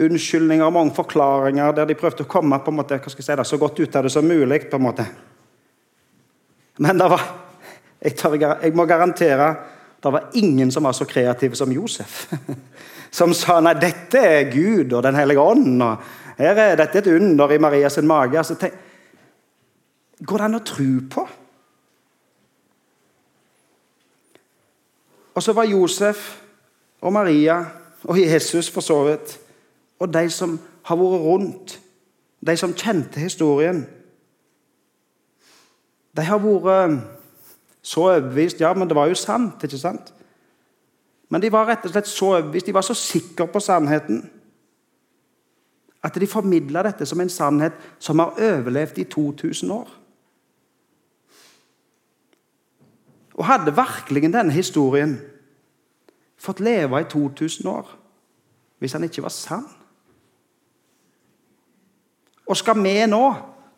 unnskyldninger 0.00 0.64
og 0.66 0.74
mange 0.74 0.96
forklaringer 0.96 1.76
der 1.76 1.86
de 1.86 1.98
prøvde 1.98 2.24
å 2.24 2.30
komme 2.30 2.58
på 2.58 2.72
en 2.72 2.80
måte, 2.80 2.98
hva 2.98 3.12
skal 3.12 3.22
jeg 3.22 3.28
si 3.28 3.36
det, 3.38 3.46
så 3.46 3.60
godt 3.60 3.78
ut 3.78 3.96
av 4.00 4.08
det 4.08 4.10
som 4.10 4.26
mulig. 4.26 4.64
på 4.70 4.80
en 4.80 4.82
måte. 4.88 5.06
Men 6.78 6.98
det 6.98 7.10
var 7.12 7.22
jeg, 8.00 8.16
tar, 8.16 8.34
jeg 8.34 8.74
må 8.74 8.88
garantere 8.88 9.54
det 10.02 10.10
var 10.12 10.32
ingen 10.36 10.72
som 10.72 10.84
var 10.84 10.92
så 10.92 11.04
kreative 11.04 11.56
som 11.56 11.72
Josef. 11.72 12.26
Som 13.14 13.30
sa 13.30 13.60
nei, 13.62 13.76
dette 13.78 14.18
er 14.18 14.48
Gud 14.50 14.92
og 14.92 15.04
Den 15.06 15.14
hellige 15.14 15.40
ånd. 15.40 15.82
og 15.82 16.02
her 16.38 16.58
er 16.58 16.76
Dette 16.76 16.98
et 16.98 17.06
under 17.14 17.50
i 17.50 17.58
Marias 17.58 17.98
mage. 18.02 18.38
Altså, 18.38 18.54
tenk, 18.58 18.74
går 20.26 20.40
det 20.40 20.44
an 20.44 20.58
å 20.58 20.64
tro 20.66 20.90
på? 21.10 21.26
Og 25.34 25.42
så 25.42 25.52
var 25.52 25.66
Josef 25.66 26.26
og 27.02 27.12
Maria 27.12 27.58
og 28.04 28.18
Jesus 28.20 28.70
for 28.70 28.84
så 28.84 29.00
vidt, 29.08 29.38
og 29.98 30.12
de 30.14 30.28
som 30.30 30.58
har 30.84 30.98
vært 31.00 31.24
rundt, 31.24 31.80
de 32.44 32.56
som 32.56 32.74
kjente 32.76 33.20
historien 33.20 33.86
De 36.14 36.22
har 36.22 36.38
vært 36.38 37.00
så 37.82 38.04
overbevist 38.04 38.60
Ja, 38.60 38.74
men 38.74 38.88
det 38.88 38.96
var 38.96 39.08
jo 39.08 39.16
sant. 39.18 39.64
ikke 39.64 39.78
sant? 39.78 40.12
Men 41.28 41.40
de 41.42 41.50
var 41.52 41.66
rett 41.66 41.86
og 41.86 41.90
slett 41.90 42.06
så 42.06 42.34
overbevist, 42.34 42.66
de 42.66 42.74
var 42.76 42.84
så 42.86 42.94
sikre 42.94 43.48
på 43.50 43.60
sannheten 43.60 44.20
at 46.04 46.20
de 46.20 46.26
formidla 46.28 46.82
dette 46.84 47.06
som 47.08 47.20
en 47.20 47.32
sannhet 47.32 47.76
som 47.98 48.20
har 48.20 48.36
overlevd 48.36 48.98
i 49.00 49.04
2000 49.08 49.70
år. 49.72 49.88
Og 53.34 53.46
hadde 53.48 53.74
virkelig 53.74 54.28
denne 54.28 54.52
historien 54.52 55.16
fått 56.36 56.60
leve 56.60 57.00
i 57.00 57.08
2000 57.10 57.70
år 57.70 57.96
hvis 58.78 58.92
han 58.92 59.04
ikke 59.06 59.22
var 59.24 59.32
sann? 59.32 59.64
Og 62.46 62.56
skal 62.56 62.76
vi 62.82 62.92
nå, 63.08 63.24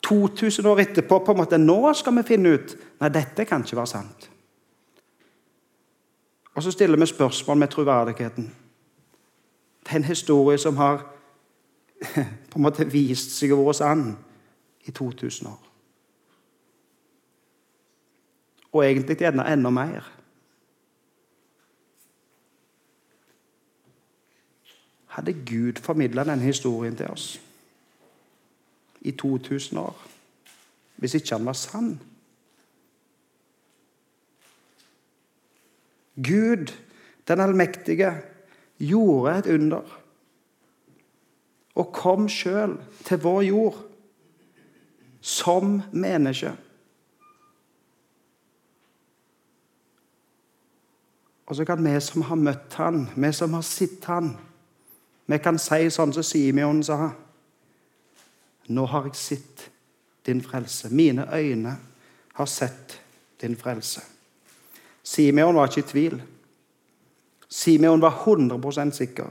2000 0.03 0.67
år 0.67 0.81
etterpå, 0.83 1.19
på 1.19 1.33
en 1.33 1.39
måte 1.39 1.59
nå 1.59 1.93
skal 1.95 2.17
vi 2.19 2.27
finne 2.27 2.57
ut 2.57 2.75
Nei, 3.01 3.11
dette 3.13 3.45
kan 3.45 3.63
ikke 3.63 3.77
være 3.77 3.91
sant. 3.91 4.31
Og 6.57 6.63
så 6.65 6.73
stiller 6.73 6.99
vi 6.99 7.07
spørsmål 7.07 7.59
med 7.61 7.69
troverdigheten. 7.69 8.47
Det 9.85 9.93
er 9.93 10.01
en 10.01 10.09
historie 10.09 10.59
som 10.59 10.77
har 10.81 11.05
på 12.51 12.59
en 12.59 12.65
måte 12.67 12.87
vist 12.91 13.33
seg 13.37 13.55
å 13.55 13.61
være 13.63 13.79
sann 13.79 14.05
i 14.87 14.93
2000 14.95 15.49
år. 15.51 15.63
Og 18.77 18.85
egentlig 18.85 19.17
gjerne 19.21 19.47
enda 19.49 19.73
mer. 19.73 20.11
Hadde 25.17 25.33
Gud 25.49 25.81
formidla 25.81 26.27
denne 26.29 26.45
historien 26.45 26.97
til 26.97 27.09
oss 27.09 27.31
i 29.07 29.15
2000 29.17 29.79
år 29.81 30.05
hvis 30.97 31.15
ikke 31.19 31.37
han 31.37 31.45
var 31.45 31.57
sann? 31.61 31.91
Gud, 36.17 36.73
den 37.29 37.41
allmektige, 37.45 38.15
gjorde 38.81 39.35
et 39.39 39.51
under 39.53 40.06
og 41.77 41.93
kom 41.93 42.29
sjøl 42.29 42.79
til 43.05 43.21
vår 43.21 43.43
jord 43.47 43.81
som 45.21 45.81
menneske. 45.93 46.53
Og 51.47 51.57
så 51.57 51.65
kan 51.65 51.85
vi 51.85 51.95
som 52.01 52.25
har 52.27 52.41
møtt 52.41 52.75
han, 52.81 53.05
vi 53.15 53.31
som 53.33 53.55
har 53.55 53.63
sett 53.63 54.05
han, 54.11 54.33
vi 55.27 55.39
kan 55.43 55.59
si 55.59 55.91
sånn 55.91 56.15
som 56.15 56.27
Simeon 56.27 56.83
sa 56.87 57.11
Nå 58.67 58.83
har 58.91 59.05
jeg 59.07 59.15
sett 59.15 59.61
din 60.27 60.41
frelse. 60.43 60.89
Mine 60.91 61.23
øyne 61.31 61.77
har 62.35 62.47
sett 62.51 62.97
din 63.39 63.55
frelse. 63.57 64.03
Simeon 65.07 65.55
var 65.55 65.71
ikke 65.71 65.85
i 65.85 65.91
tvil. 65.91 66.17
Simeon 67.47 68.03
var 68.03 68.25
100 68.25 68.91
sikker. 68.91 69.31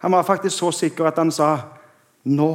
Han 0.00 0.12
var 0.12 0.22
faktisk 0.24 0.56
så 0.56 0.70
sikker 0.72 1.10
at 1.10 1.18
han 1.20 1.32
sa 1.32 1.50
nå 2.24 2.52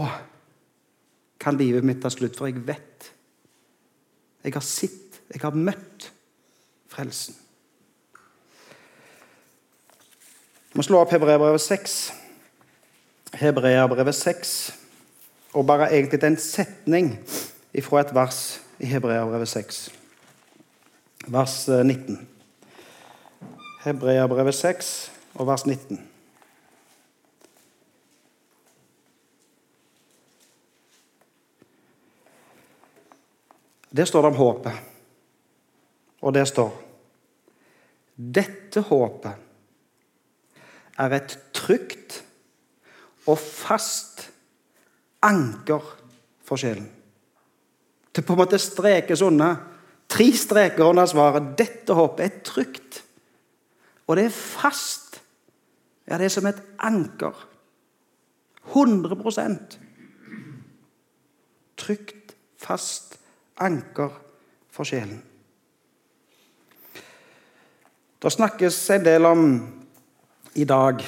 kan 1.39 1.57
livet 1.57 1.85
mitt 1.85 2.01
ta 2.01 2.09
slutt, 2.09 2.37
for 2.37 2.49
jeg 2.49 2.63
vet. 2.65 3.09
Jeg 4.45 4.53
har 4.53 4.65
sett, 4.65 5.19
jeg 5.29 5.41
har 5.41 5.57
møtt 5.57 6.07
frelsen. 6.89 7.35
Vi 10.71 10.79
må 10.79 10.85
slå 10.85 11.03
opp 11.03 11.13
Hebreabrevet 11.13 11.61
6. 11.61 11.97
Hebreabrevet 13.35 14.15
6, 14.15 14.55
og 15.53 15.67
bare 15.67 15.91
egentlig 15.93 16.23
en 16.23 16.39
setning 16.39 17.11
fra 17.83 18.01
et 18.01 18.15
vers 18.15 18.41
i 18.79 18.89
Hebreabrevet 18.89 19.47
6, 19.51 19.79
vers 21.27 21.55
19. 21.67 22.19
Hebreabrevet 23.85 24.55
6 24.55 24.91
og 25.35 25.47
vers 25.47 25.65
19. 25.65 26.14
Der 33.95 34.05
står 34.05 34.21
det 34.21 34.31
om 34.33 34.39
håpet. 34.39 34.73
Og 36.21 36.33
der 36.33 36.45
står 36.45 36.81
Dette 38.15 38.81
håpet 38.87 39.33
er 40.97 41.13
et 41.17 41.33
trygt 41.53 42.21
og 43.27 43.39
fast 43.39 44.29
anker 45.25 45.83
for 46.45 46.59
sjelen. 46.61 46.87
Det 48.15 48.23
på 48.23 48.35
en 48.35 48.39
måte 48.39 48.59
strekes 48.61 49.23
unna. 49.25 49.49
Tre 50.07 50.29
streker 50.37 50.85
under 50.87 51.09
svaret. 51.09 51.51
Dette 51.59 51.97
håpet 51.97 52.23
er 52.23 52.43
trygt. 52.47 53.01
Og 54.07 54.15
det 54.15 54.29
er 54.29 54.37
fast. 54.37 55.19
Ja, 56.07 56.17
det 56.17 56.29
er 56.29 56.35
som 56.37 56.47
et 56.47 56.61
anker. 56.79 57.35
100% 58.71 59.81
Trygt, 61.75 62.35
fast 62.57 63.19
anker 63.61 64.09
for 64.71 64.87
sjelen. 64.87 65.21
Det 68.19 68.31
snakkes 68.31 68.77
en 68.89 69.05
del 69.05 69.25
om 69.25 69.47
i 70.55 70.65
dag 70.65 71.03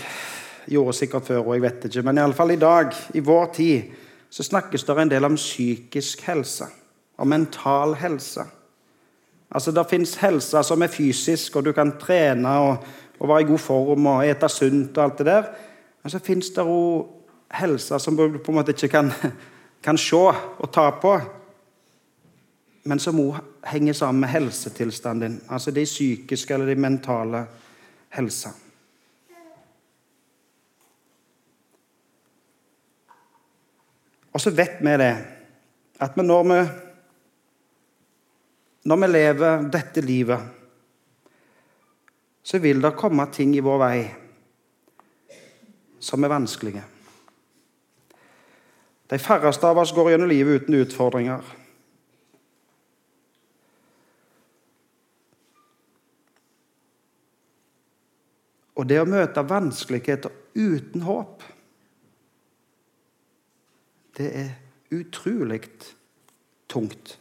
Gjorde 0.68 0.94
sikkert 0.98 1.24
før, 1.24 1.46
og 1.46 1.54
jeg 1.56 1.62
vet 1.64 1.86
ikke, 1.88 2.02
men 2.04 2.18
i 2.18 2.22
alle 2.26 2.36
fall 2.36 2.52
i 2.52 2.60
dag, 2.60 2.92
i 3.16 3.22
vår 3.24 3.46
tid, 3.56 3.92
så 4.30 4.44
snakkes 4.44 4.84
det 4.84 4.98
en 5.00 5.12
del 5.14 5.24
om 5.24 5.38
psykisk 5.40 6.26
helse. 6.28 6.68
Om 7.18 7.30
mental 7.32 7.96
helse. 7.96 8.44
Altså, 9.52 9.72
Det 9.72 9.86
fins 9.90 10.16
helse 10.16 10.64
som 10.64 10.82
er 10.82 10.92
fysisk, 10.92 11.56
og 11.56 11.66
du 11.66 11.72
kan 11.72 11.94
trene 12.00 12.50
og, 12.50 12.84
og 13.20 13.30
være 13.30 13.42
i 13.42 13.48
god 13.48 13.58
form 13.58 14.06
og 14.06 14.28
ete 14.28 14.50
sunt. 14.50 14.98
og 14.98 15.04
alt 15.04 15.18
det 15.18 15.26
der. 15.26 15.44
Men 16.04 16.12
så 16.12 16.20
fins 16.20 16.50
det 16.50 16.64
òg 16.64 17.06
helse 17.52 18.00
som 18.00 18.18
du 18.18 18.38
på 18.44 18.52
en 18.52 18.56
måte 18.56 18.76
ikke 18.76 18.88
kan, 18.88 19.12
kan 19.84 19.98
se 19.98 20.16
og 20.16 20.72
ta 20.74 20.90
på 20.92 21.22
men 22.88 23.00
som 23.04 23.20
òg 23.20 23.40
henger 23.68 23.94
sammen 23.94 24.24
med 24.24 24.32
helsetilstanden 24.32 25.28
din. 25.28 25.42
Altså 25.52 25.72
de 25.76 25.84
psykiske 25.86 26.54
eller 26.54 26.72
de 26.72 26.76
mentale 26.80 27.44
helsa. 28.16 28.54
Og 34.32 34.42
så 34.42 34.54
vet 34.54 34.78
vi 34.80 34.94
det, 35.02 35.16
at 36.00 36.16
vi 36.16 36.24
når, 36.24 36.44
vi 36.44 36.60
når 38.86 39.02
vi 39.02 39.08
lever 39.08 39.70
dette 39.74 40.02
livet, 40.02 40.40
så 42.44 42.60
vil 42.64 42.82
det 42.82 42.96
komme 42.96 43.26
ting 43.34 43.56
i 43.56 43.66
vår 43.66 43.80
vei 43.82 44.06
som 46.00 46.24
er 46.24 46.32
vanskelige. 46.32 46.84
De 49.10 49.20
færreste 49.20 49.68
av 49.68 49.80
oss 49.82 49.92
går 49.96 50.14
gjennom 50.14 50.30
livet 50.30 50.62
uten 50.62 50.78
utfordringer. 50.84 51.42
Og 58.78 58.86
det 58.86 59.00
å 59.02 59.10
møte 59.10 59.42
vanskeligheter 59.50 60.34
uten 60.54 61.06
håp, 61.08 61.46
det 64.18 64.28
er 64.38 64.52
utrolig 64.94 65.64
tungt. 66.70 67.18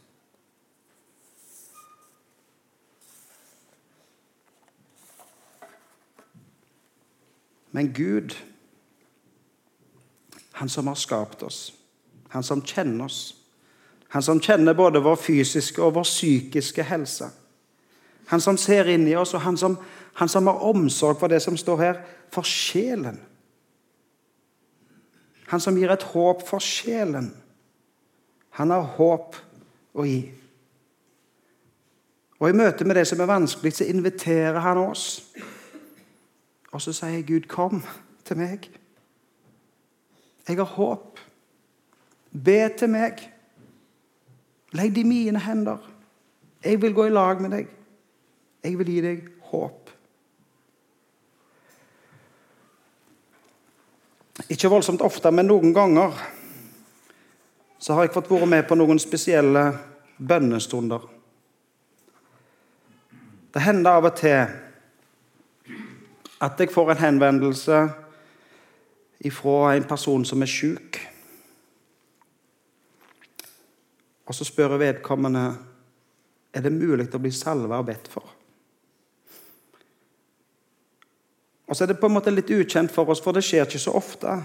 Men 7.77 7.93
Gud, 7.93 8.37
han 10.53 10.69
som 10.69 10.87
har 10.87 10.95
skapt 10.97 11.43
oss, 11.45 11.73
han 12.33 12.45
som 12.45 12.63
kjenner 12.65 13.05
oss, 13.05 13.35
han 14.09 14.23
som 14.23 14.41
kjenner 14.41 14.77
både 14.77 15.03
vår 15.05 15.19
fysiske 15.21 15.83
og 15.85 15.99
vår 15.99 16.07
psykiske 16.09 16.87
helse, 16.89 17.29
han 18.27 18.41
som 18.41 18.57
ser 18.57 18.89
inn 18.89 19.05
i 19.09 19.17
oss, 19.17 19.35
og 19.37 19.45
han 19.45 19.61
som 19.61 19.77
han 20.17 20.29
som 20.29 20.47
har 20.47 20.65
omsorg 20.65 21.19
for 21.21 21.29
det 21.29 21.43
som 21.45 21.57
står 21.57 21.77
her, 21.77 21.99
for 22.33 22.43
sjelen. 22.43 23.19
Han 25.47 25.61
som 25.61 25.77
gir 25.77 25.93
et 25.93 26.07
håp 26.15 26.41
for 26.49 26.63
sjelen. 26.63 27.29
Han 28.57 28.73
har 28.73 28.87
håp 28.97 29.37
å 29.93 30.07
gi. 30.09 30.23
Og 32.41 32.49
I 32.49 32.57
møte 32.57 32.85
med 32.89 32.97
det 32.97 33.05
som 33.09 33.21
er 33.21 33.29
vanskelig, 33.29 33.75
så 33.77 33.89
inviterer 33.89 34.59
han 34.65 34.81
oss. 34.81 35.07
Og 36.73 36.83
så 36.83 36.93
sier 36.93 37.23
Gud, 37.23 37.49
'Kom 37.49 37.83
til 38.25 38.37
meg. 38.37 38.71
Jeg 40.49 40.57
har 40.57 40.65
håp. 40.65 41.21
Be 42.45 42.69
til 42.79 42.89
meg. 42.89 43.33
Legg 44.73 44.95
det 44.95 45.01
i 45.01 45.09
mine 45.09 45.39
hender. 45.39 45.79
Jeg 46.65 46.83
vil 46.83 46.95
gå 46.95 47.05
i 47.07 47.11
lag 47.11 47.41
med 47.41 47.51
deg. 47.51 47.69
Jeg 48.65 48.79
vil 48.79 48.87
gi 48.87 49.01
deg 49.01 49.29
håp. 49.41 49.91
Ikke 54.49 54.71
voldsomt 54.71 55.03
ofte, 55.03 55.31
men 55.35 55.49
noen 55.51 55.73
ganger 55.75 56.15
så 57.83 57.97
har 57.97 58.07
jeg 58.07 58.15
fått 58.15 58.31
være 58.31 58.47
med 58.49 58.67
på 58.69 58.77
noen 58.79 59.01
spesielle 59.03 59.65
bønnestunder. 60.17 61.03
Det 63.53 63.65
hender 63.65 63.99
av 63.99 64.07
og 64.07 64.17
til 64.21 64.47
at 66.47 66.61
jeg 66.61 66.73
får 66.73 66.93
en 66.93 67.03
henvendelse 67.03 67.83
ifra 69.27 69.75
en 69.75 69.89
person 69.89 70.25
som 70.29 70.45
er 70.45 70.53
syk. 70.53 71.01
Og 74.27 74.35
så 74.35 74.47
spør 74.47 74.77
jeg 74.77 74.85
vedkommende 74.85 75.47
er 76.57 76.65
det 76.65 76.73
mulig 76.73 77.09
å 77.15 77.21
bli 77.23 77.33
salva 77.35 77.81
og 77.81 77.89
bedt 77.91 78.11
for. 78.13 78.36
Og 81.67 81.77
så 81.77 81.85
er 81.85 81.93
det 81.93 82.01
på 82.01 82.07
en 82.07 82.15
måte 82.15 82.31
litt 82.31 82.51
ukjent 82.51 82.93
for 82.95 83.11
oss, 83.11 83.21
for 83.23 83.35
det 83.35 83.43
skjer 83.45 83.67
ikke 83.67 83.83
så 83.83 83.95
ofte. 83.99 84.37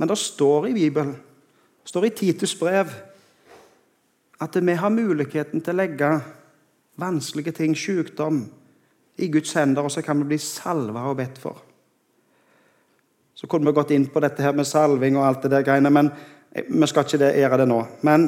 Men 0.00 0.08
det 0.08 0.16
står 0.16 0.70
i 0.70 0.74
Bibelen, 0.76 1.12
det 1.80 1.92
står 1.92 2.06
i 2.08 2.14
Titus 2.16 2.54
brev, 2.56 2.92
at 4.40 4.56
vi 4.56 4.74
har 4.74 4.92
muligheten 4.92 5.60
til 5.60 5.74
å 5.74 5.80
legge 5.82 6.10
vanskelige 7.00 7.52
ting, 7.58 7.76
sykdom, 7.76 8.46
i 9.20 9.28
Guds 9.28 9.52
hender, 9.52 9.84
og 9.84 9.92
så 9.92 10.00
kan 10.02 10.16
vi 10.22 10.30
bli 10.30 10.38
salva 10.40 11.02
og 11.10 11.18
bedt 11.18 11.36
for. 11.42 11.58
Så 13.34 13.48
kunne 13.48 13.68
vi 13.68 13.76
gått 13.76 13.92
inn 13.92 14.06
på 14.12 14.20
dette 14.24 14.44
her 14.44 14.56
med 14.56 14.68
salving 14.68 15.18
og 15.18 15.26
alt 15.26 15.44
det 15.44 15.52
der 15.52 15.66
greiene, 15.66 15.92
men 15.92 16.08
vi 16.52 16.88
skal 16.88 17.04
ikke 17.04 17.28
gjøre 17.36 17.60
det 17.60 17.68
nå. 17.68 17.82
Men, 18.08 18.26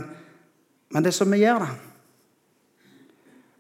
men 0.93 1.05
det 1.05 1.15
som 1.17 1.33
vi 1.33 1.41
gjør, 1.43 1.65
da 1.65 1.73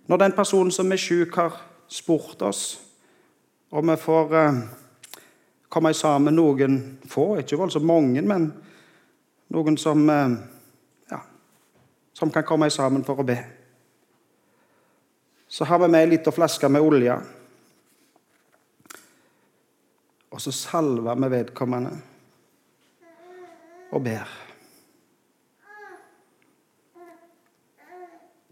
Når 0.06 0.18
den 0.18 0.32
personen 0.32 0.70
som 0.74 0.92
er 0.92 0.98
syk, 0.98 1.36
har 1.36 1.54
spurt 1.88 2.42
oss, 2.42 2.80
og 3.70 3.86
vi 3.86 3.94
får 3.96 4.34
eh, 4.36 4.56
komme 5.72 5.94
sammen 5.96 6.36
noen 6.36 6.76
få, 7.08 7.38
ikke 7.40 7.56
voldsomt 7.56 7.88
mange, 7.88 8.20
men 8.20 8.50
noen 9.52 9.78
som, 9.80 10.04
eh, 10.10 10.34
ja, 11.10 11.20
som 12.12 12.30
kan 12.30 12.44
komme 12.44 12.68
sammen 12.70 13.04
for 13.04 13.22
å 13.22 13.26
be. 13.26 13.38
Så 15.48 15.64
har 15.64 15.78
vi 15.78 15.88
med 15.88 16.04
ei 16.04 16.10
lita 16.10 16.32
flaske 16.32 16.68
med 16.68 16.80
olje. 16.80 17.16
Og 20.32 20.40
så 20.40 20.52
salver 20.52 21.16
vi 21.20 21.28
vedkommende 21.28 21.92
og 23.92 24.00
ber. 24.04 24.28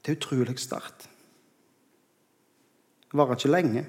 Det 0.00 0.12
er 0.12 0.16
utrolig 0.16 0.58
sterkt. 0.60 1.08
Det 3.10 3.16
varer 3.16 3.36
ikke 3.36 3.52
lenge. 3.52 3.84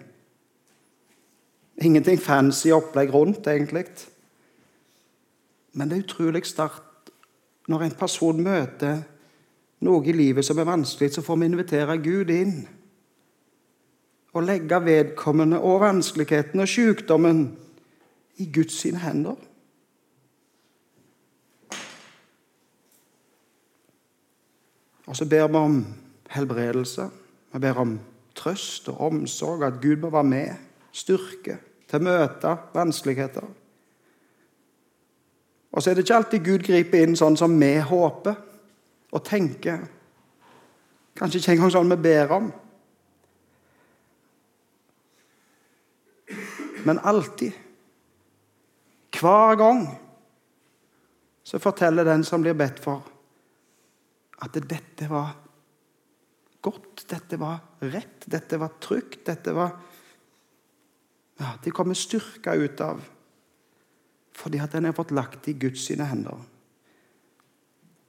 Ingenting 1.81 2.19
fancy 2.21 2.69
opplegg 2.71 3.13
rundt, 3.13 3.47
egentlig. 3.47 3.87
Men 5.73 5.89
det 5.89 5.97
er 5.97 6.03
utrolig 6.03 6.43
sterkt 6.45 7.11
når 7.71 7.87
en 7.87 7.95
person 7.97 8.43
møter 8.43 9.01
noe 9.81 10.05
i 10.05 10.13
livet 10.13 10.45
som 10.45 10.59
er 10.61 10.69
vanskelig, 10.69 11.13
så 11.15 11.23
får 11.25 11.39
vi 11.39 11.47
invitere 11.49 11.97
Gud 12.03 12.29
inn. 12.33 12.59
Og 14.37 14.45
legge 14.45 14.77
vedkommende 14.85 15.59
og 15.59 15.81
vanskeligheten 15.81 16.61
og 16.61 16.69
sykdommen 16.69 17.41
i 18.37 18.47
Guds 18.53 18.77
sine 18.83 19.01
hender. 19.01 19.39
Og 25.09 25.17
så 25.17 25.25
ber 25.27 25.49
vi 25.49 25.59
om 25.59 25.81
helbredelse. 26.31 27.09
Vi 27.51 27.59
ber 27.59 27.81
om 27.81 27.97
trøst 28.35 28.87
og 28.93 29.01
omsorg, 29.09 29.65
at 29.67 29.81
Gud 29.81 29.99
må 30.05 30.13
være 30.13 30.29
med, 30.29 30.55
styrke 30.95 31.57
til 31.91 31.99
å 31.99 32.07
møte 32.07 32.53
vanskeligheter. 32.71 33.47
Og 35.71 35.83
så 35.83 35.91
er 35.91 35.97
det 35.97 36.05
ikke 36.05 36.19
alltid 36.19 36.45
Gud 36.45 36.63
griper 36.67 37.03
inn 37.03 37.17
sånn 37.19 37.37
som 37.39 37.53
vi 37.59 37.73
håper 37.83 38.39
og 39.11 39.23
tenker. 39.27 39.83
Kanskje 41.19 41.41
ikke 41.41 41.55
engang 41.57 41.73
sånn 41.75 41.91
vi 41.91 41.99
ber 41.99 42.35
om. 42.35 42.49
Men 46.87 46.99
alltid, 47.05 47.53
hver 49.19 49.59
gang, 49.59 49.83
så 51.45 51.59
forteller 51.61 52.07
den 52.07 52.23
som 52.25 52.41
blir 52.41 52.55
bedt 52.57 52.79
for, 52.81 53.03
at 54.41 54.55
dette 54.55 55.05
var 55.11 55.35
godt, 56.65 57.03
dette 57.11 57.37
var 57.37 57.59
rett, 57.91 58.25
dette 58.25 58.57
var 58.57 58.79
trygt, 58.81 59.19
dette 59.27 59.53
var 59.53 59.75
ja, 61.41 61.55
De 61.63 61.71
kommer 61.73 61.97
styrka 61.97 62.55
ut 62.55 62.81
av 62.81 63.01
fordi 64.41 64.61
at 64.63 64.71
den 64.71 64.87
har 64.87 64.95
fått 64.95 65.11
lagt 65.11 65.47
i 65.51 65.53
Guds 65.53 65.83
sine 65.85 66.05
hender. 66.07 66.37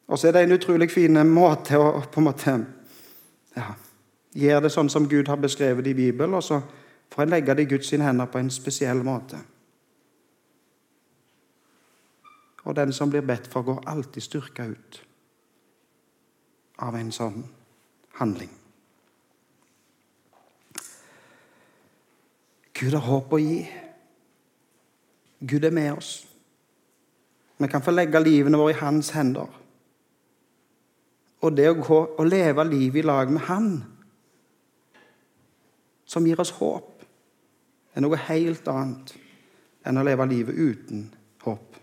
Og 0.08 0.18
så 0.18 0.28
er 0.28 0.32
det 0.32 0.42
en 0.46 0.54
utrolig 0.54 0.88
fin 0.90 1.18
måte 1.28 1.76
å 1.76 2.04
på 2.08 2.22
en 2.22 2.24
måte 2.24 2.54
ja, 3.56 3.74
gjøre 4.32 4.62
det 4.64 4.70
sånn 4.72 4.88
som 4.92 5.08
Gud 5.10 5.28
har 5.28 5.40
beskrevet 5.42 5.84
det 5.84 5.92
i 5.92 5.98
Bibelen, 5.98 6.38
og 6.38 6.44
så 6.46 6.60
får 7.12 7.26
en 7.26 7.34
legge 7.34 7.56
det 7.58 7.66
i 7.66 7.70
Guds 7.74 7.90
sine 7.90 8.06
hender 8.06 8.30
på 8.32 8.40
en 8.40 8.52
spesiell 8.54 9.02
måte. 9.04 9.42
Og 12.64 12.76
den 12.78 12.94
som 12.94 13.10
blir 13.10 13.26
bedt 13.26 13.50
for, 13.50 13.66
går 13.66 13.84
alltid 13.90 14.22
styrka 14.22 14.70
ut 14.70 15.02
av 16.78 16.96
en 16.96 17.12
sånn 17.12 17.42
handling. 18.22 18.62
Gud 22.82 22.96
har 22.96 23.04
håp 23.06 23.30
å 23.30 23.38
gi. 23.38 23.60
Gud 25.38 25.64
er 25.64 25.74
med 25.74 25.92
oss. 25.94 26.12
Vi 27.62 27.68
kan 27.70 27.82
få 27.84 27.94
legge 27.94 28.18
livene 28.18 28.58
våre 28.58 28.74
i 28.74 28.80
hans 28.80 29.12
hender. 29.14 29.46
Og 31.46 31.54
det 31.54 31.68
å 31.70 31.78
gå 31.78 31.98
og 32.18 32.26
leve 32.26 32.64
livet 32.66 33.02
i 33.02 33.06
lag 33.06 33.30
med 33.30 33.44
Han, 33.46 33.68
som 36.06 36.26
gir 36.26 36.40
oss 36.42 36.50
håp, 36.58 37.04
er 37.94 38.02
noe 38.02 38.18
helt 38.26 38.66
annet 38.68 39.14
enn 39.86 39.98
å 39.98 40.04
leve 40.06 40.26
livet 40.30 40.58
uten 40.58 41.06
håp. 41.46 41.78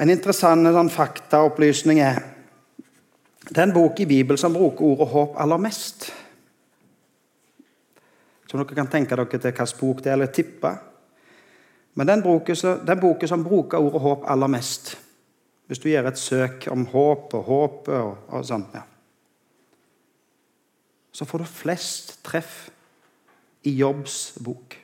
En 0.00 0.10
interessant 0.10 0.70
sånn 0.70 0.94
faktaopplysning 0.94 1.98
er 2.02 2.22
den 3.50 3.74
bok 3.74 4.00
i 4.00 4.06
Bibelen 4.06 4.38
som 4.38 4.54
bruker 4.54 4.86
ordet 4.86 5.10
håp 5.10 5.38
aller 5.42 5.66
mest. 5.66 6.12
Så 8.50 8.58
dere 8.58 8.74
kan 8.74 8.88
tenke 8.90 9.14
dere 9.14 9.30
til 9.30 9.44
hvilken 9.44 9.76
bok 9.78 10.00
det 10.02 10.10
er, 10.10 10.16
eller 10.16 10.32
tippe. 10.34 10.72
Men 11.94 12.08
den, 12.08 12.22
brukes, 12.22 12.64
den 12.86 13.00
boken 13.00 13.28
som 13.28 13.44
bruker 13.46 13.78
ordet 13.78 14.00
håp 14.02 14.24
aller 14.26 14.50
mest, 14.50 14.96
hvis 15.70 15.78
du 15.78 15.86
gjør 15.86 16.08
et 16.10 16.18
søk 16.18 16.66
om 16.70 16.82
håp 16.90 17.34
og 17.38 17.44
håpet 17.46 17.94
og, 17.94 18.24
og 18.34 18.46
sånn 18.46 18.66
ja. 18.74 18.82
Så 21.14 21.26
får 21.26 21.42
du 21.42 21.46
flest 21.46 22.12
treff 22.26 22.70
i 23.66 23.76
Jobbs 23.78 24.32
bok. 24.42 24.74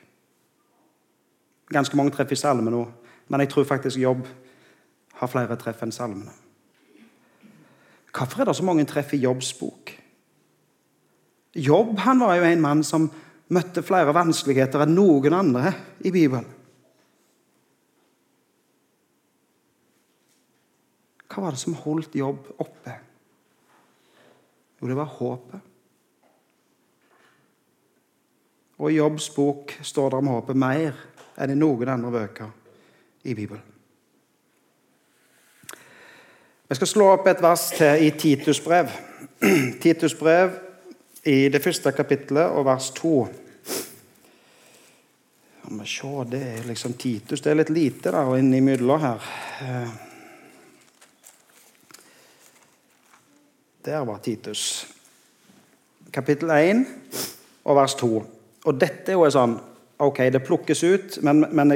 Ganske 1.67 1.99
mange 1.99 2.15
treff 2.15 2.31
i 2.31 2.39
salmene 2.39 2.71
nå, 2.71 2.85
men 3.27 3.43
jeg 3.43 3.51
tror 3.51 3.67
faktisk 3.67 3.99
Jobb 3.99 4.23
har 5.19 5.31
flere 5.31 5.59
treff 5.59 5.83
enn 5.83 5.95
salmene. 5.95 6.31
Hvorfor 8.15 8.41
er 8.41 8.47
det 8.47 8.55
så 8.55 8.63
mange 8.63 8.87
treff 8.87 9.11
i 9.13 9.23
Jobbs 9.27 9.51
bok? 9.59 9.91
Jobb 11.57 11.97
han 12.05 12.23
var 12.23 12.39
jo 12.39 12.47
en 12.47 12.63
mann 12.63 12.83
som 12.85 13.11
møtte 13.53 13.83
flere 13.85 14.15
vanskeligheter 14.15 14.83
enn 14.83 14.95
noen 14.97 15.35
andre 15.37 15.71
i 16.03 16.11
Bibelen. 16.11 16.47
Hva 21.27 21.43
var 21.45 21.53
det 21.53 21.61
som 21.61 21.77
holdt 21.77 22.15
jobb 22.17 22.47
oppe? 22.57 22.93
Jo, 24.79 24.87
det 24.89 24.97
var 24.97 25.15
håpet. 25.19 25.73
Og 28.77 28.91
i 28.91 28.97
Jobbs 28.97 29.29
bok 29.33 29.73
står 29.85 30.11
det 30.11 30.19
om 30.19 30.29
håpet 30.35 30.57
mer 30.57 30.97
enn 31.37 31.53
i 31.53 31.57
noen 31.57 31.89
andre 31.93 32.13
bøker 32.13 32.51
i 33.25 33.33
Bibelen. 33.37 33.65
Vi 36.67 36.75
skal 36.75 36.89
slå 36.89 37.05
opp 37.13 37.27
et 37.31 37.41
vers 37.41 37.69
til 37.77 38.03
i 38.03 38.09
Titus 38.19 38.59
brev. 38.61 38.91
Titus 39.83 40.17
brev 40.19 40.51
i 41.27 41.49
det 41.51 41.59
første 41.63 41.91
kapittelet 41.91 42.55
og 42.55 42.65
vers 42.67 42.89
2. 42.95 43.13
Ja, 45.63 45.71
men 45.75 45.87
se, 45.89 46.11
det 46.31 46.41
er 46.53 46.67
liksom 46.69 46.93
Titus. 46.99 47.41
Det 47.43 47.51
er 47.51 47.59
litt 47.59 47.71
lite 47.75 48.13
der 48.15 48.37
innimellom 48.39 49.01
her. 49.03 49.25
Eh, 49.65 49.89
der 53.89 54.05
var 54.07 54.21
Titus. 54.23 54.87
Kapittel 56.15 56.53
1 56.55 56.85
og 57.67 57.75
vers 57.75 57.97
2. 57.99 58.11
Og 58.67 58.79
dette 58.79 59.11
er 59.11 59.19
jo 59.19 59.31
sånn 59.31 59.59
Ok, 59.97 60.19
det 60.29 60.43
plukkes 60.45 60.83
ut, 60.85 61.15
men, 61.25 61.39
men, 61.57 61.71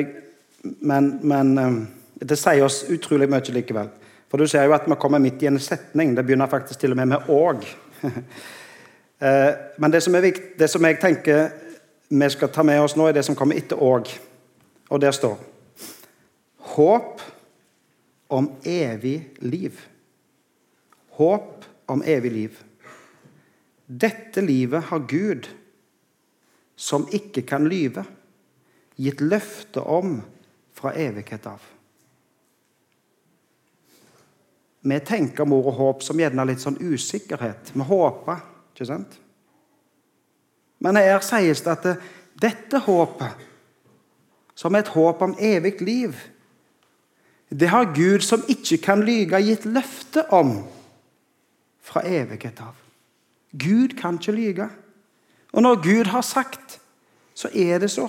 men, 0.85 1.07
men 1.25 1.47
eh, 1.57 1.77
det 2.21 2.37
sier 2.37 2.61
oss 2.67 2.83
utrolig 2.93 3.25
mye 3.33 3.55
likevel. 3.55 3.89
For 4.29 4.37
du 4.37 4.45
ser 4.47 4.67
jo 4.69 4.75
at 4.77 4.85
vi 4.85 4.97
kommer 5.01 5.19
midt 5.19 5.41
i 5.41 5.49
en 5.49 5.57
setning. 5.59 6.13
Det 6.13 6.21
begynner 6.27 6.51
faktisk 6.51 6.83
til 6.83 6.93
og 6.93 7.01
med 7.01 7.09
med 7.15 7.25
'og'. 7.25 7.65
Eh, 9.21 9.53
men 9.77 9.91
det 9.91 10.01
som, 10.01 10.13
viktig, 10.13 10.55
det 10.59 10.67
som, 10.67 10.85
jeg 10.85 10.97
tenker 11.01 11.51
vi 12.09 12.29
skal 12.29 12.49
ta 12.51 12.63
med 12.65 12.81
oss 12.81 12.97
nå, 12.97 13.05
er 13.07 13.15
det 13.15 13.23
som 13.27 13.37
kommer 13.37 13.59
etter 13.59 13.79
òg. 13.79 14.09
Og 14.89 15.01
der 15.01 15.13
står 15.15 15.37
Håp 16.71 17.21
om 18.31 18.47
evig 18.63 19.33
liv. 19.43 19.79
Håp 21.19 21.65
om 21.91 22.03
evig 22.07 22.31
liv. 22.31 22.59
Dette 23.85 24.41
livet 24.41 24.87
har 24.87 25.03
Gud, 25.07 25.49
som 26.75 27.07
ikke 27.11 27.43
kan 27.43 27.67
lyve, 27.67 28.05
gitt 28.95 29.21
løfte 29.21 29.83
om 29.83 30.21
fra 30.73 30.93
evighet 30.95 31.45
av. 31.51 31.65
Vi 34.81 34.99
tenker 35.05 35.43
om 35.43 35.53
ordet 35.59 35.75
håp 35.77 36.03
som 36.03 36.19
gjerne 36.19 36.47
litt 36.47 36.63
sånn 36.63 36.79
usikkerhet. 36.79 37.73
Vi 37.75 37.85
håper, 37.85 38.39
ikke 38.81 38.89
sant? 38.89 39.17
Men 40.81 40.97
her 40.97 41.21
sies 41.21 41.61
det 41.61 41.73
at 41.77 42.05
dette 42.41 42.81
håpet, 42.87 43.47
som 44.57 44.73
er 44.73 44.81
et 44.81 44.93
håp 44.95 45.21
om 45.21 45.35
evig 45.37 45.75
liv, 45.85 46.15
det 47.51 47.69
har 47.69 47.91
Gud 47.93 48.23
som 48.25 48.41
ikke 48.49 48.79
kan 48.81 49.03
lyge, 49.05 49.37
gitt 49.43 49.67
løfte 49.69 50.23
om 50.33 50.55
fra 51.83 52.01
evighet 52.07 52.61
av. 52.63 52.77
Gud 53.51 53.93
kan 53.99 54.17
ikke 54.17 54.33
lyge. 54.33 54.69
Og 55.51 55.61
når 55.61 55.81
Gud 55.83 56.09
har 56.09 56.23
sagt, 56.23 56.79
så 57.35 57.51
er 57.53 57.83
det 57.83 57.91
så. 57.91 58.07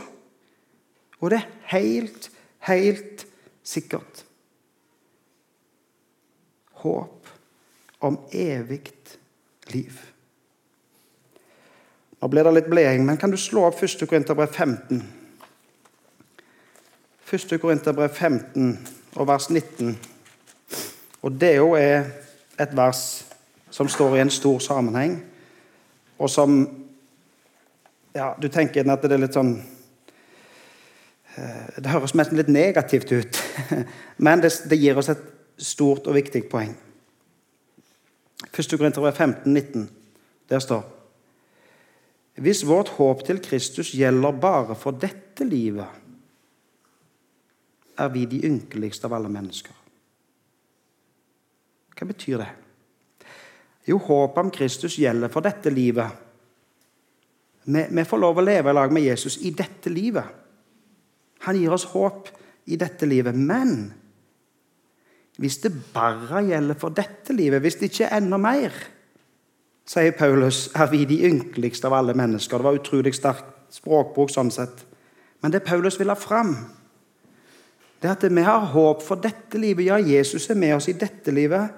Og 1.20 1.30
det 1.30 1.40
er 1.42 1.50
helt, 1.74 2.30
helt 2.68 3.26
sikkert. 3.66 4.24
Håp 6.84 7.28
om 8.00 8.20
evig 8.32 8.94
liv. 9.74 10.11
Nå 12.22 12.28
blir 12.30 12.46
det 12.46 12.52
litt 12.54 12.68
bleing, 12.70 13.02
men 13.02 13.16
kan 13.18 13.32
du 13.32 13.36
slå 13.36 13.64
opp 13.66 13.80
1. 13.82 14.04
Korinterbrev 14.06 14.52
15? 14.54 15.00
1. 17.26 17.54
Korinterbrev 17.58 18.14
15 18.14 18.78
og 19.16 19.26
vers 19.26 19.48
19. 19.50 19.96
Og 21.26 21.40
det 21.40 21.56
jo 21.56 21.72
er 21.74 22.06
et 22.62 22.76
vers 22.78 23.24
som 23.74 23.90
står 23.90 24.16
i 24.16 24.22
en 24.22 24.30
stor 24.30 24.62
sammenheng, 24.62 25.18
og 26.18 26.30
som 26.30 26.62
ja, 28.14 28.34
Du 28.38 28.48
tenker 28.48 28.86
at 28.92 29.02
det 29.02 29.16
er 29.16 29.22
litt 29.22 29.34
sånn 29.34 29.54
eh, 31.34 31.68
Det 31.80 31.88
høres 31.90 32.12
nesten 32.14 32.36
litt 32.36 32.50
negativt 32.52 33.10
ut, 33.10 33.42
men 34.28 34.42
det, 34.44 34.52
det, 34.68 34.78
gir 34.78 34.98
oss 35.00 35.08
et 35.10 35.22
stort 35.58 36.06
og 36.06 36.14
viktig 36.14 36.44
poeng. 36.52 36.76
1. 38.52 38.76
Korinterbrev 38.76 39.16
15, 39.16 39.54
19. 39.54 39.88
Der 40.52 40.60
står 40.60 41.01
Hvis 42.40 42.62
vårt 42.64 42.94
håp 42.96 43.24
til 43.26 43.42
Kristus 43.44 43.92
gjelder 43.92 44.40
bare 44.40 44.76
for 44.78 44.96
dette 44.96 45.44
livet, 45.44 46.00
er 47.98 48.08
vi 48.08 48.24
de 48.26 48.40
ynkeligste 48.48 49.06
av 49.06 49.18
alle 49.18 49.28
mennesker. 49.32 49.74
Hva 51.92 52.08
betyr 52.08 52.40
det? 52.40 52.50
Jo, 53.86 53.98
håpet 53.98 54.40
om 54.40 54.52
Kristus 54.54 54.96
gjelder 54.98 55.30
for 55.32 55.44
dette 55.44 55.70
livet. 55.70 56.08
Vi, 57.64 57.82
vi, 57.90 58.04
får 58.06 58.22
lov 58.22 58.40
å 58.40 58.44
leve 58.46 58.72
i 58.72 58.76
lag 58.76 58.94
med 58.94 59.04
Jesus 59.04 59.38
i 59.46 59.52
dette 59.54 59.90
livet. 59.92 60.24
Han 61.46 61.58
gir 61.58 61.74
oss 61.74 61.88
håp 61.92 62.30
i 62.70 62.78
dette 62.78 63.06
livet. 63.06 63.36
Men 63.36 63.92
hvis 65.42 65.60
det 65.64 65.74
bare 65.94 66.44
gjelder 66.46 66.78
for 66.78 66.94
dette 66.94 67.34
livet, 67.36 67.62
hvis 67.62 67.78
det 67.80 67.90
ikke 67.90 68.08
er 68.08 68.18
enda 68.22 68.38
mer, 68.40 68.74
sier 69.86 70.14
Paulus, 70.16 70.68
er 70.74 70.90
vi 70.90 71.04
de 71.08 71.18
ynkeligste 71.28 71.88
av 71.88 71.96
alle 71.98 72.14
mennesker. 72.14 72.58
Det 72.58 72.68
var 72.68 72.78
utrolig 72.78 73.14
sterk 73.16 73.44
språkbruk 73.72 74.30
sånn 74.32 74.52
sett. 74.52 74.84
Men 75.42 75.52
det 75.54 75.64
Paulus 75.66 75.98
vil 76.00 76.12
ha 76.12 76.18
fram, 76.18 76.54
det 78.02 78.10
er 78.10 78.16
at 78.16 78.26
vi 78.26 78.42
har 78.42 78.66
håp 78.74 79.02
for 79.02 79.22
dette 79.22 79.58
livet. 79.58 79.86
Ja, 79.86 79.98
Jesus 79.98 80.48
er 80.50 80.58
med 80.58 80.76
oss 80.76 80.88
i 80.90 80.98
dette 80.98 81.30
livet, 81.34 81.70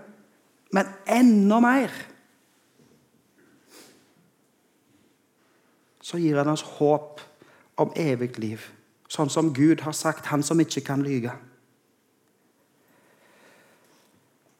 men 0.72 0.88
enda 1.06 1.60
mer. 1.60 1.92
Så 6.04 6.20
gir 6.20 6.36
han 6.40 6.52
oss 6.52 6.64
håp 6.78 7.20
om 7.80 7.92
evig 7.96 8.38
liv, 8.38 8.64
sånn 9.08 9.32
som 9.32 9.52
Gud 9.56 9.84
har 9.84 9.96
sagt, 9.96 10.28
han 10.32 10.42
som 10.42 10.60
ikke 10.60 10.84
kan 10.84 11.04
lyge. 11.04 11.32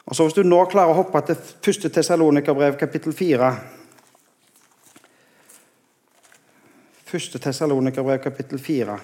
Og 0.05 0.17
så 0.17 0.25
Hvis 0.25 0.37
du 0.37 0.43
nå 0.43 0.59
klarer 0.69 0.93
å 0.93 0.99
hoppe 0.99 1.21
til 1.25 1.37
1. 1.37 1.88
Tessalonikerbrev, 1.93 2.77
kapittel 2.77 3.12
4 3.17 3.55
1. 7.14 7.40
Tessalonikerbrev, 7.40 8.19
kapittel 8.19 8.59
4. 8.59 8.99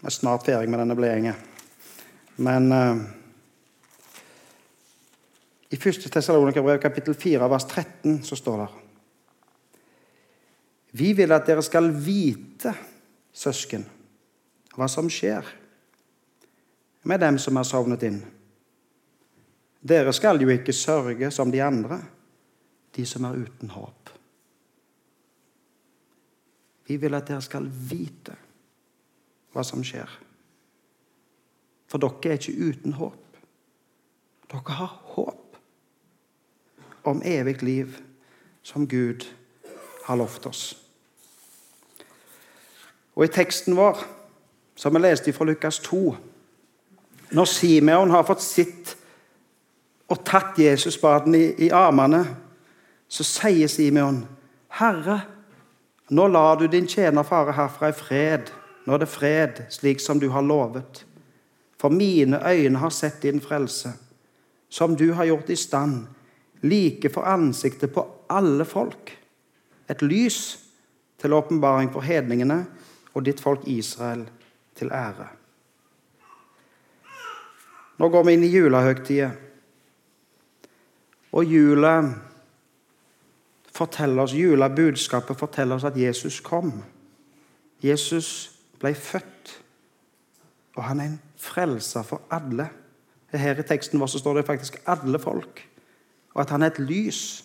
Jeg 0.00 0.10
er 0.10 0.10
snart 0.10 0.44
ferdig 0.44 0.70
med 0.70 0.80
denne 0.82 0.96
bledingen. 0.98 1.34
Men 2.36 2.72
uh, 2.72 2.96
i 5.70 5.78
1. 5.78 6.10
Tessalonikerbrev 6.10 6.80
kapittel 6.82 7.14
4 7.14 7.50
vers 7.50 7.64
13 7.64 8.22
så 8.26 8.36
står 8.36 8.64
det 8.64 8.68
Vi 10.98 11.12
vil 11.12 11.32
at 11.32 11.46
dere 11.46 11.62
skal 11.62 11.92
vite, 11.94 12.74
søsken, 13.34 13.86
hva 14.74 14.86
som 14.90 15.08
skjer 15.10 15.46
med 17.04 17.20
dem 17.22 17.38
som 17.38 17.56
er 17.58 17.66
sovnet 17.66 18.02
inn. 18.06 18.20
Dere 19.84 20.12
skal 20.16 20.40
jo 20.40 20.48
ikke 20.48 20.72
sørge 20.72 21.30
som 21.30 21.50
de 21.52 21.62
andre, 21.62 22.00
de 22.96 23.04
som 23.06 23.24
er 23.24 23.36
uten 23.44 23.70
håp. 23.70 24.10
Vi 26.86 26.96
vil 27.00 27.14
at 27.16 27.28
dere 27.28 27.44
skal 27.44 27.68
vite 27.68 28.36
hva 29.52 29.64
som 29.64 29.84
skjer. 29.84 30.08
For 31.88 32.00
dere 32.00 32.32
er 32.32 32.40
ikke 32.40 32.70
uten 32.70 32.96
håp. 32.96 33.38
Dere 34.52 34.78
har 34.80 34.96
håp 35.14 35.60
om 37.04 37.22
evig 37.24 37.60
liv 37.62 38.00
som 38.64 38.88
Gud 38.88 39.28
har 40.06 40.16
lovt 40.16 40.46
oss. 40.46 40.64
Og 43.14 43.24
I 43.24 43.32
teksten 43.32 43.76
vår, 43.76 44.00
som 44.76 44.96
vi 44.96 45.04
leste 45.04 45.32
fra 45.32 45.44
Lukas 45.46 45.78
2 45.84 46.16
Når 47.34 47.44
Simeon 47.44 48.10
har 48.10 48.24
fått 48.26 48.42
sitt 48.42 48.96
og 50.08 50.24
tatt 50.24 50.58
Jesusbaden 50.58 51.34
i, 51.34 51.44
i 51.66 51.70
armene, 51.70 52.24
så 53.08 53.24
sier 53.24 53.68
Simeon, 53.68 54.24
'Herre, 54.68 55.20
nå 56.10 56.26
lar 56.28 56.58
du 56.58 56.66
din 56.66 56.86
tjener 56.86 57.22
fare 57.22 57.52
herfra 57.52 57.88
i 57.88 57.92
fred.' 57.92 58.52
Nå 58.84 58.94
er 58.94 59.00
det 59.00 59.08
fred, 59.08 59.60
slik 59.72 60.00
som 60.00 60.20
du 60.20 60.28
har 60.28 60.44
lovet. 60.44 61.06
For 61.80 61.88
mine 61.88 62.40
øyne 62.44 62.78
har 62.78 62.90
sett 62.90 63.22
din 63.22 63.40
frelse, 63.40 63.92
som 64.68 64.96
du 64.96 65.12
har 65.12 65.24
gjort 65.24 65.50
i 65.50 65.56
stand, 65.56 66.06
like 66.62 67.08
for 67.08 67.22
ansiktet 67.22 67.92
på 67.92 68.06
alle 68.28 68.64
folk. 68.64 69.18
Et 69.88 70.02
lys 70.02 70.58
til 71.20 71.32
åpenbaring 71.32 71.92
for 71.92 72.00
hedningene 72.00 72.66
og 73.14 73.24
ditt 73.24 73.40
folk 73.40 73.64
Israel 73.66 74.26
til 74.76 74.92
ære. 74.92 75.28
Nå 77.98 78.08
går 78.08 78.24
vi 78.24 78.32
inn 78.34 78.44
i 78.44 78.50
julehøgtida. 78.50 79.30
Og 81.34 81.44
jula 81.50 81.96
forteller 83.74 84.22
oss, 84.22 84.34
julebudskapet 84.38 85.38
forteller 85.38 85.76
oss 85.76 85.86
at 85.88 85.98
Jesus 85.98 86.38
kom. 86.44 86.70
Jesus 87.82 88.28
ble 88.78 88.94
født, 88.94 89.50
og 90.76 90.84
han 90.86 91.00
er 91.00 91.10
en 91.10 91.20
frelser 91.38 92.06
for 92.06 92.22
alle. 92.30 92.68
Her 93.34 93.58
i 93.58 93.66
teksten 93.66 93.98
vår 93.98 94.12
står 94.14 94.34
det 94.38 94.46
faktisk 94.46 94.76
'alle 94.86 95.18
folk', 95.18 95.66
og 96.34 96.40
at 96.40 96.50
han 96.50 96.62
er 96.62 96.66
et 96.66 96.78
lys. 96.78 97.44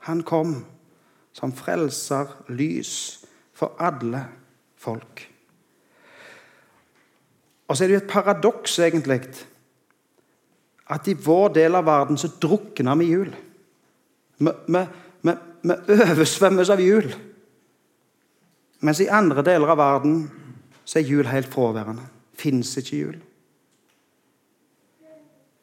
Han 0.00 0.22
kom 0.22 0.66
som 1.32 1.52
frelser, 1.52 2.26
lys, 2.48 3.24
for 3.52 3.74
alle 3.78 4.28
folk. 4.76 5.34
Og 7.68 7.76
så 7.76 7.84
er 7.84 7.88
det 7.88 7.94
jo 7.94 8.04
et 8.06 8.10
paradoks, 8.10 8.78
egentlig, 8.78 9.20
at 10.88 11.08
i 11.08 11.14
vår 11.14 11.52
del 11.56 11.76
av 11.76 11.84
verden 11.84 12.18
så 12.20 12.30
drukner 12.40 12.96
vi 13.00 13.10
jul. 13.12 13.32
Vi, 14.38 14.84
oversvømmes 15.68 16.70
av 16.72 16.80
jul. 16.80 17.10
Mens 18.80 19.00
i 19.02 19.10
andre 19.10 19.42
deler 19.44 19.74
av 19.74 19.80
verden 19.80 20.22
så 20.88 21.00
er 21.00 21.10
jul 21.10 21.28
helt 21.28 21.50
fraværende 21.52 22.06
fins 22.38 22.76
ikke 22.78 22.96
jul. 22.96 23.16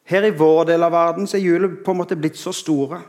Her 0.06 0.28
i 0.28 0.34
vår 0.38 0.68
del 0.68 0.86
av 0.86 0.92
verden 0.94 1.26
så 1.26 1.38
er 1.38 1.46
julen 1.46 1.78
på 1.82 1.94
en 1.94 2.00
måte 2.02 2.18
blitt 2.18 2.38
så 2.38 2.52
store 2.54 3.00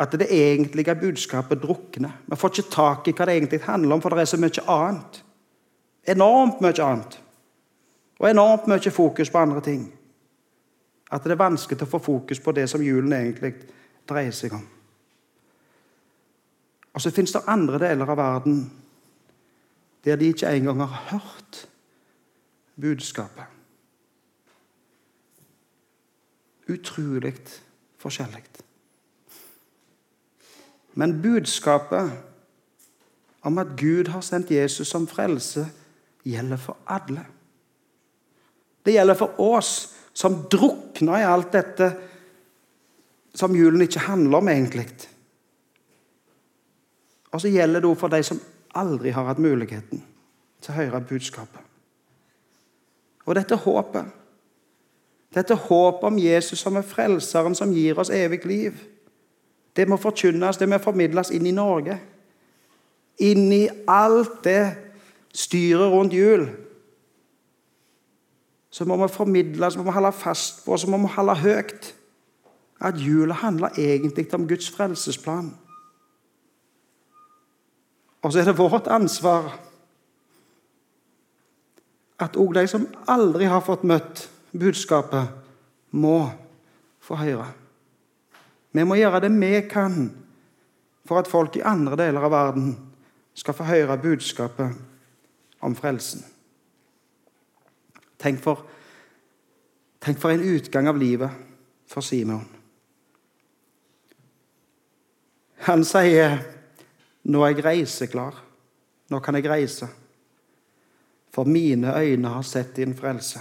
at 0.00 0.14
det 0.16 0.30
egentlige 0.32 0.94
budskapet 0.96 1.60
drukner. 1.60 2.14
Vi 2.26 2.36
får 2.40 2.54
ikke 2.54 2.72
tak 2.72 3.08
i 3.08 3.12
hva 3.12 3.26
det 3.28 3.34
egentlig 3.36 3.60
handler 3.66 3.98
om, 3.98 4.00
for 4.00 4.16
det 4.16 4.24
er 4.24 4.30
så 4.32 4.38
mye 4.40 4.64
annet. 4.64 5.18
Enormt 6.08 6.62
mye 6.64 6.80
annet. 6.80 7.18
Og 8.20 8.28
enormt 8.30 8.68
mye 8.68 8.92
fokus 8.92 9.30
på 9.32 9.40
andre 9.40 9.62
ting. 9.64 9.86
At 11.10 11.24
det 11.24 11.32
er 11.34 11.40
vanskelig 11.40 11.82
å 11.82 11.90
få 11.90 11.98
fokus 12.04 12.40
på 12.40 12.52
det 12.52 12.68
som 12.70 12.82
julen 12.84 13.12
egentlig 13.16 13.54
dreier 14.08 14.34
seg 14.36 14.54
om. 14.54 14.66
Og 16.94 17.02
så 17.02 17.10
fins 17.14 17.32
det 17.32 17.46
andre 17.48 17.80
deler 17.80 18.12
av 18.12 18.18
verden 18.18 18.60
der 20.04 20.16
de 20.16 20.30
ikke 20.32 20.48
engang 20.48 20.80
har 20.80 21.02
hørt 21.10 21.64
budskapet. 22.80 23.44
Utrolig 26.68 27.34
forskjellig. 27.98 28.44
Men 30.94 31.22
budskapet 31.22 32.12
om 33.42 33.58
at 33.58 33.66
Gud 33.76 34.08
har 34.08 34.20
sendt 34.20 34.50
Jesus 34.50 34.88
som 34.88 35.08
frelse, 35.08 35.66
gjelder 36.24 36.56
for 36.56 36.76
alle. 36.86 37.24
Det 38.84 38.94
gjelder 38.94 39.18
for 39.18 39.40
oss 39.42 39.72
som 40.16 40.42
drukner 40.52 41.20
i 41.20 41.26
alt 41.28 41.52
dette 41.52 41.90
som 43.34 43.54
julen 43.54 43.84
ikke 43.84 44.02
handler 44.08 44.40
om, 44.40 44.48
egentlig. 44.48 44.86
Og 47.30 47.40
så 47.40 47.50
gjelder 47.52 47.82
det 47.82 47.90
òg 47.90 47.98
for 48.00 48.12
de 48.12 48.22
som 48.26 48.40
aldri 48.74 49.12
har 49.14 49.28
hatt 49.28 49.42
muligheten 49.42 50.02
til 50.60 50.72
å 50.72 50.78
høre 50.78 51.02
budskapet. 51.06 51.62
Og 53.28 53.36
dette 53.38 53.54
håpet, 53.62 54.08
dette 55.34 55.54
håpet 55.54 56.06
om 56.08 56.18
Jesus 56.18 56.58
som 56.58 56.78
er 56.80 56.86
frelseren 56.86 57.54
som 57.54 57.72
gir 57.74 57.98
oss 58.02 58.10
evig 58.10 58.42
liv, 58.48 58.80
det 59.76 59.86
må 59.88 59.96
forkynnes, 60.00 60.58
det 60.58 60.66
må 60.68 60.80
formidles 60.82 61.30
inn 61.30 61.46
i 61.46 61.54
Norge. 61.54 61.94
Inn 63.22 63.52
i 63.54 63.68
alt 63.86 64.40
det 64.42 64.64
styret 65.36 65.92
rundt 65.92 66.16
jul. 66.16 66.48
Så 68.70 68.84
må 68.86 68.96
vi 69.00 69.08
formidle, 69.12 69.70
så 69.70 69.78
må 69.78 69.88
vi 69.88 69.96
holde 69.96 70.12
fast 70.12 70.64
på, 70.64 70.76
så 70.76 70.90
må 70.90 70.98
vi 71.02 71.14
holde 71.16 71.34
høyt 71.42 71.94
at 72.80 72.96
jula 72.96 73.34
handler 73.34 73.76
egentlig 73.78 74.34
om 74.34 74.46
Guds 74.48 74.70
frelsesplan. 74.70 75.50
Og 78.22 78.32
så 78.32 78.40
er 78.40 78.44
det 78.44 78.58
vårt 78.58 78.86
ansvar 78.86 79.50
at 82.20 82.36
òg 82.36 82.54
de 82.54 82.66
som 82.68 82.86
aldri 83.08 83.48
har 83.48 83.64
fått 83.64 83.84
møtt 83.88 84.26
budskapet, 84.52 85.30
må 85.90 86.30
få 87.02 87.16
høre. 87.18 87.46
Vi 88.72 88.84
må 88.86 88.98
gjøre 88.98 89.22
det 89.24 89.30
vi 89.34 89.54
kan 89.70 90.10
for 91.08 91.18
at 91.18 91.30
folk 91.30 91.56
i 91.56 91.64
andre 91.66 91.96
deler 91.98 92.26
av 92.26 92.30
verden 92.30 92.74
skal 93.34 93.56
få 93.56 93.66
høre 93.66 93.98
budskapet 93.98 94.76
om 95.64 95.74
frelsen. 95.74 96.22
Tenk 98.20 98.40
for, 98.44 98.66
tenk 100.00 100.20
for 100.20 100.32
en 100.32 100.44
utgang 100.44 100.88
av 100.88 100.98
livet 101.00 101.30
for 101.88 102.04
Simon. 102.04 102.44
Han 105.66 105.84
sier, 105.84 106.38
'Nå 107.24 107.44
er 107.44 107.54
jeg 107.54 107.64
reiseklar. 107.64 108.44
Nå 109.10 109.20
kan 109.20 109.34
jeg 109.34 109.50
reise.' 109.50 109.88
For 111.30 111.44
mine 111.44 111.94
øyne 111.94 112.28
har 112.28 112.42
sett 112.42 112.76
din 112.76 112.94
frelse. 112.94 113.40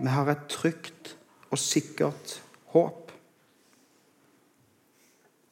Vi 0.00 0.06
har 0.06 0.30
et 0.30 0.46
trygt 0.48 1.16
og 1.50 1.58
sikkert 1.58 2.42
håp. 2.66 3.12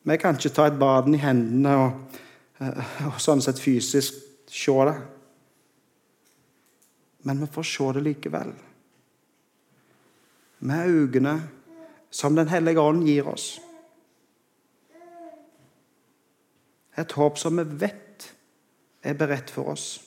Vi 0.03 0.17
kan 0.17 0.37
ikke 0.37 0.55
ta 0.55 0.67
et 0.67 0.79
baden 0.79 1.15
i 1.15 1.19
hendene 1.19 1.77
og, 1.77 2.21
eh, 2.61 3.07
og 3.07 3.19
sånn 3.19 3.43
sett 3.43 3.59
fysisk 3.59 4.15
se 4.47 4.77
det. 4.87 5.16
Men 7.27 7.41
vi 7.41 7.47
får 7.51 7.63
se 7.67 7.93
det 7.93 8.01
likevel. 8.07 8.53
Med 10.59 10.89
øynene 10.89 11.41
som 12.11 12.37
Den 12.37 12.49
hellige 12.49 12.81
ånd 12.81 13.03
gir 13.05 13.27
oss. 13.29 13.61
Et 16.97 17.13
håp 17.13 17.39
som 17.39 17.59
vi 17.59 17.65
vet 17.83 18.29
er 19.03 19.19
beredt 19.19 19.51
for 19.51 19.75
oss. 19.75 20.01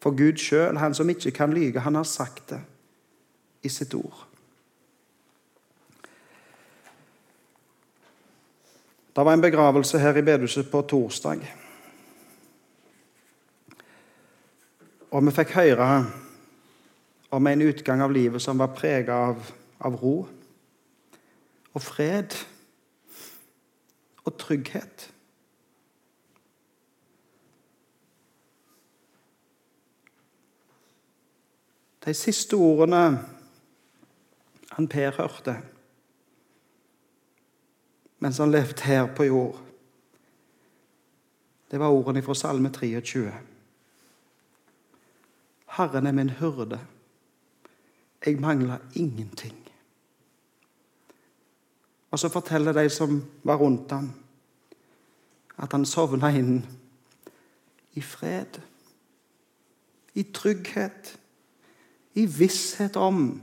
For 0.00 0.14
Gud 0.16 0.38
sjøl, 0.38 0.78
han 0.78 0.94
som 0.94 1.10
ikke 1.10 1.34
kan 1.34 1.52
lyge, 1.52 1.82
han 1.82 1.98
har 1.98 2.06
sagt 2.08 2.48
det 2.54 2.62
i 3.62 3.68
sitt 3.68 3.94
ord. 3.94 4.24
Det 9.12 9.24
var 9.24 9.32
en 9.32 9.44
begravelse 9.44 9.98
her 9.98 10.16
i 10.16 10.22
bedehuset 10.22 10.70
på 10.70 10.82
torsdag. 10.82 11.42
Og 15.10 15.26
vi 15.26 15.34
fikk 15.36 15.58
høre 15.58 15.94
om 17.32 17.46
en 17.46 17.62
utgang 17.62 18.02
av 18.04 18.12
livet 18.12 18.42
som 18.42 18.58
var 18.58 18.74
prega 18.76 19.14
av, 19.14 19.52
av, 19.78 19.96
ro 19.96 20.16
og 21.72 21.80
fred 21.80 22.36
og 24.26 24.36
trygghet. 24.36 25.08
De 32.04 32.14
siste 32.14 32.58
ordene 32.60 33.02
han 34.76 34.88
Per 34.92 35.16
hørte 35.16 35.56
mens 38.22 38.38
han 38.38 38.52
levde 38.54 38.84
her 38.86 39.08
på 39.16 39.24
jord. 39.26 39.56
Det 41.70 41.80
var 41.80 41.90
ordene 41.90 42.22
fra 42.22 42.36
Salme 42.38 42.70
23. 42.70 43.32
Herren 45.74 46.06
er 46.06 46.12
min 46.12 46.30
hyrde. 46.38 46.78
Jeg 48.26 48.40
mangler 48.40 48.78
ingenting. 48.94 49.56
Og 52.10 52.18
så 52.18 52.28
forteller 52.28 52.72
de 52.72 52.88
som 52.90 53.22
var 53.42 53.56
rundt 53.56 53.90
ham, 53.90 54.12
at 55.58 55.72
han 55.72 55.86
sovna 55.86 56.28
inn 56.36 56.60
i 57.94 58.00
fred, 58.00 58.60
i 60.14 60.22
trygghet, 60.22 61.18
i 62.14 62.26
visshet 62.26 62.96
om 62.96 63.40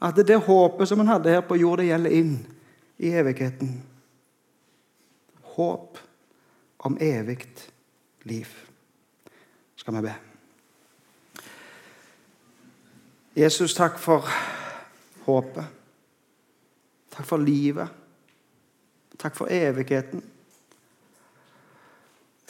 at 0.00 0.16
det 0.16 0.38
håpet 0.46 0.88
som 0.88 1.02
han 1.02 1.10
hadde 1.12 1.34
her 1.34 1.44
på 1.44 1.58
jord, 1.60 1.78
det 1.78 1.90
gjelder 1.90 2.16
inn 2.16 2.34
i 2.98 3.12
evigheten 3.12 3.74
håp 5.58 5.98
om 6.86 6.96
evig 7.00 7.42
liv. 8.22 8.48
Skal 9.76 9.98
vi 9.98 10.06
be. 10.06 10.27
Jesus, 13.38 13.74
takk 13.74 13.98
for 13.98 14.26
håpet. 15.26 15.64
Takk 17.10 17.26
for 17.26 17.38
livet. 17.38 17.88
Takk 19.18 19.36
for 19.36 19.46
evigheten. 19.50 20.22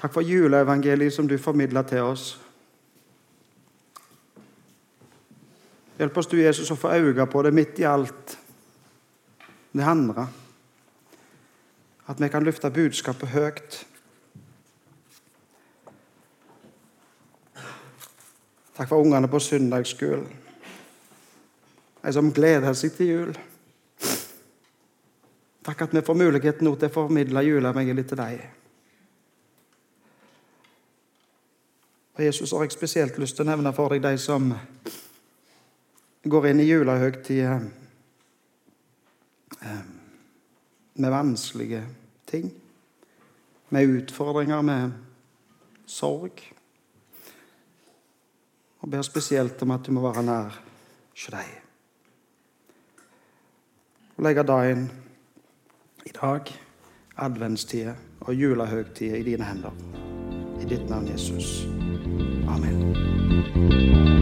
Takk 0.01 0.13
for 0.13 0.25
juleevangeliet 0.25 1.13
som 1.13 1.29
du 1.29 1.39
formidla 1.39 1.83
til 1.83 2.09
oss. 2.09 2.41
Hjelp 5.99 6.17
oss 6.17 6.31
du, 6.31 6.39
Jesus, 6.41 6.71
å 6.71 6.79
få 6.79 6.95
øye 6.97 7.27
på 7.27 7.43
det 7.45 7.53
midt 7.53 7.81
i 7.83 7.89
alt 7.89 8.39
det 9.77 9.85
andre. 9.85 10.29
At 12.09 12.21
vi 12.21 12.33
kan 12.33 12.49
løfte 12.49 12.71
budskapet 12.73 13.29
høyt. 13.29 13.81
Takk 18.77 18.89
for 18.89 19.03
ungene 19.03 19.29
på 19.29 19.41
søndagsskolen. 19.43 20.48
De 22.09 22.13
som 22.17 22.31
gleder 22.33 22.73
seg 22.73 22.95
til 22.97 23.11
jul. 23.11 23.33
Takk 25.67 25.83
at 25.85 25.93
vi 25.93 26.01
får 26.01 26.17
muligheten 26.17 26.65
nå 26.65 26.71
til 26.81 26.89
å 26.89 26.95
formidle 26.95 27.43
juleevangeliet 27.45 28.09
til 28.09 28.17
deg. 28.17 28.39
Og 32.17 32.25
Jesus 32.25 32.55
har 32.57 32.65
jeg 32.65 32.73
spesielt 32.79 33.21
lyst 33.21 33.37
til 33.37 33.45
å 33.45 33.51
nevne 33.51 33.75
for 33.77 33.93
deg 33.93 34.07
de 34.07 34.15
som 34.25 34.49
går 36.25 36.49
inn 36.49 36.65
i 36.65 36.71
julehøytida 36.71 37.61
eh, 39.61 39.85
med 40.97 41.17
vanskelige 41.19 41.85
ting. 42.33 42.49
Med 43.69 43.99
utfordringer, 44.01 44.65
med 44.65 44.97
sorg. 45.85 46.41
Og 48.81 48.89
ber 48.97 49.05
spesielt 49.05 49.61
om 49.61 49.77
at 49.77 49.85
du 49.85 49.93
må 49.93 50.09
være 50.09 50.25
nær 50.25 50.63
hos 51.13 51.33
deg. 51.37 51.68
Og 54.19 54.25
legge 54.27 54.43
inn 54.67 54.89
i 56.07 56.11
dag, 56.11 56.51
adventstida 57.23 57.95
og 58.21 58.35
julehøgtida 58.35 59.17
i 59.17 59.23
dine 59.23 59.45
hender. 59.47 59.71
I 60.61 60.67
ditt 60.67 60.91
navn, 60.91 61.07
Jesus. 61.09 61.67
Amen. 62.49 64.18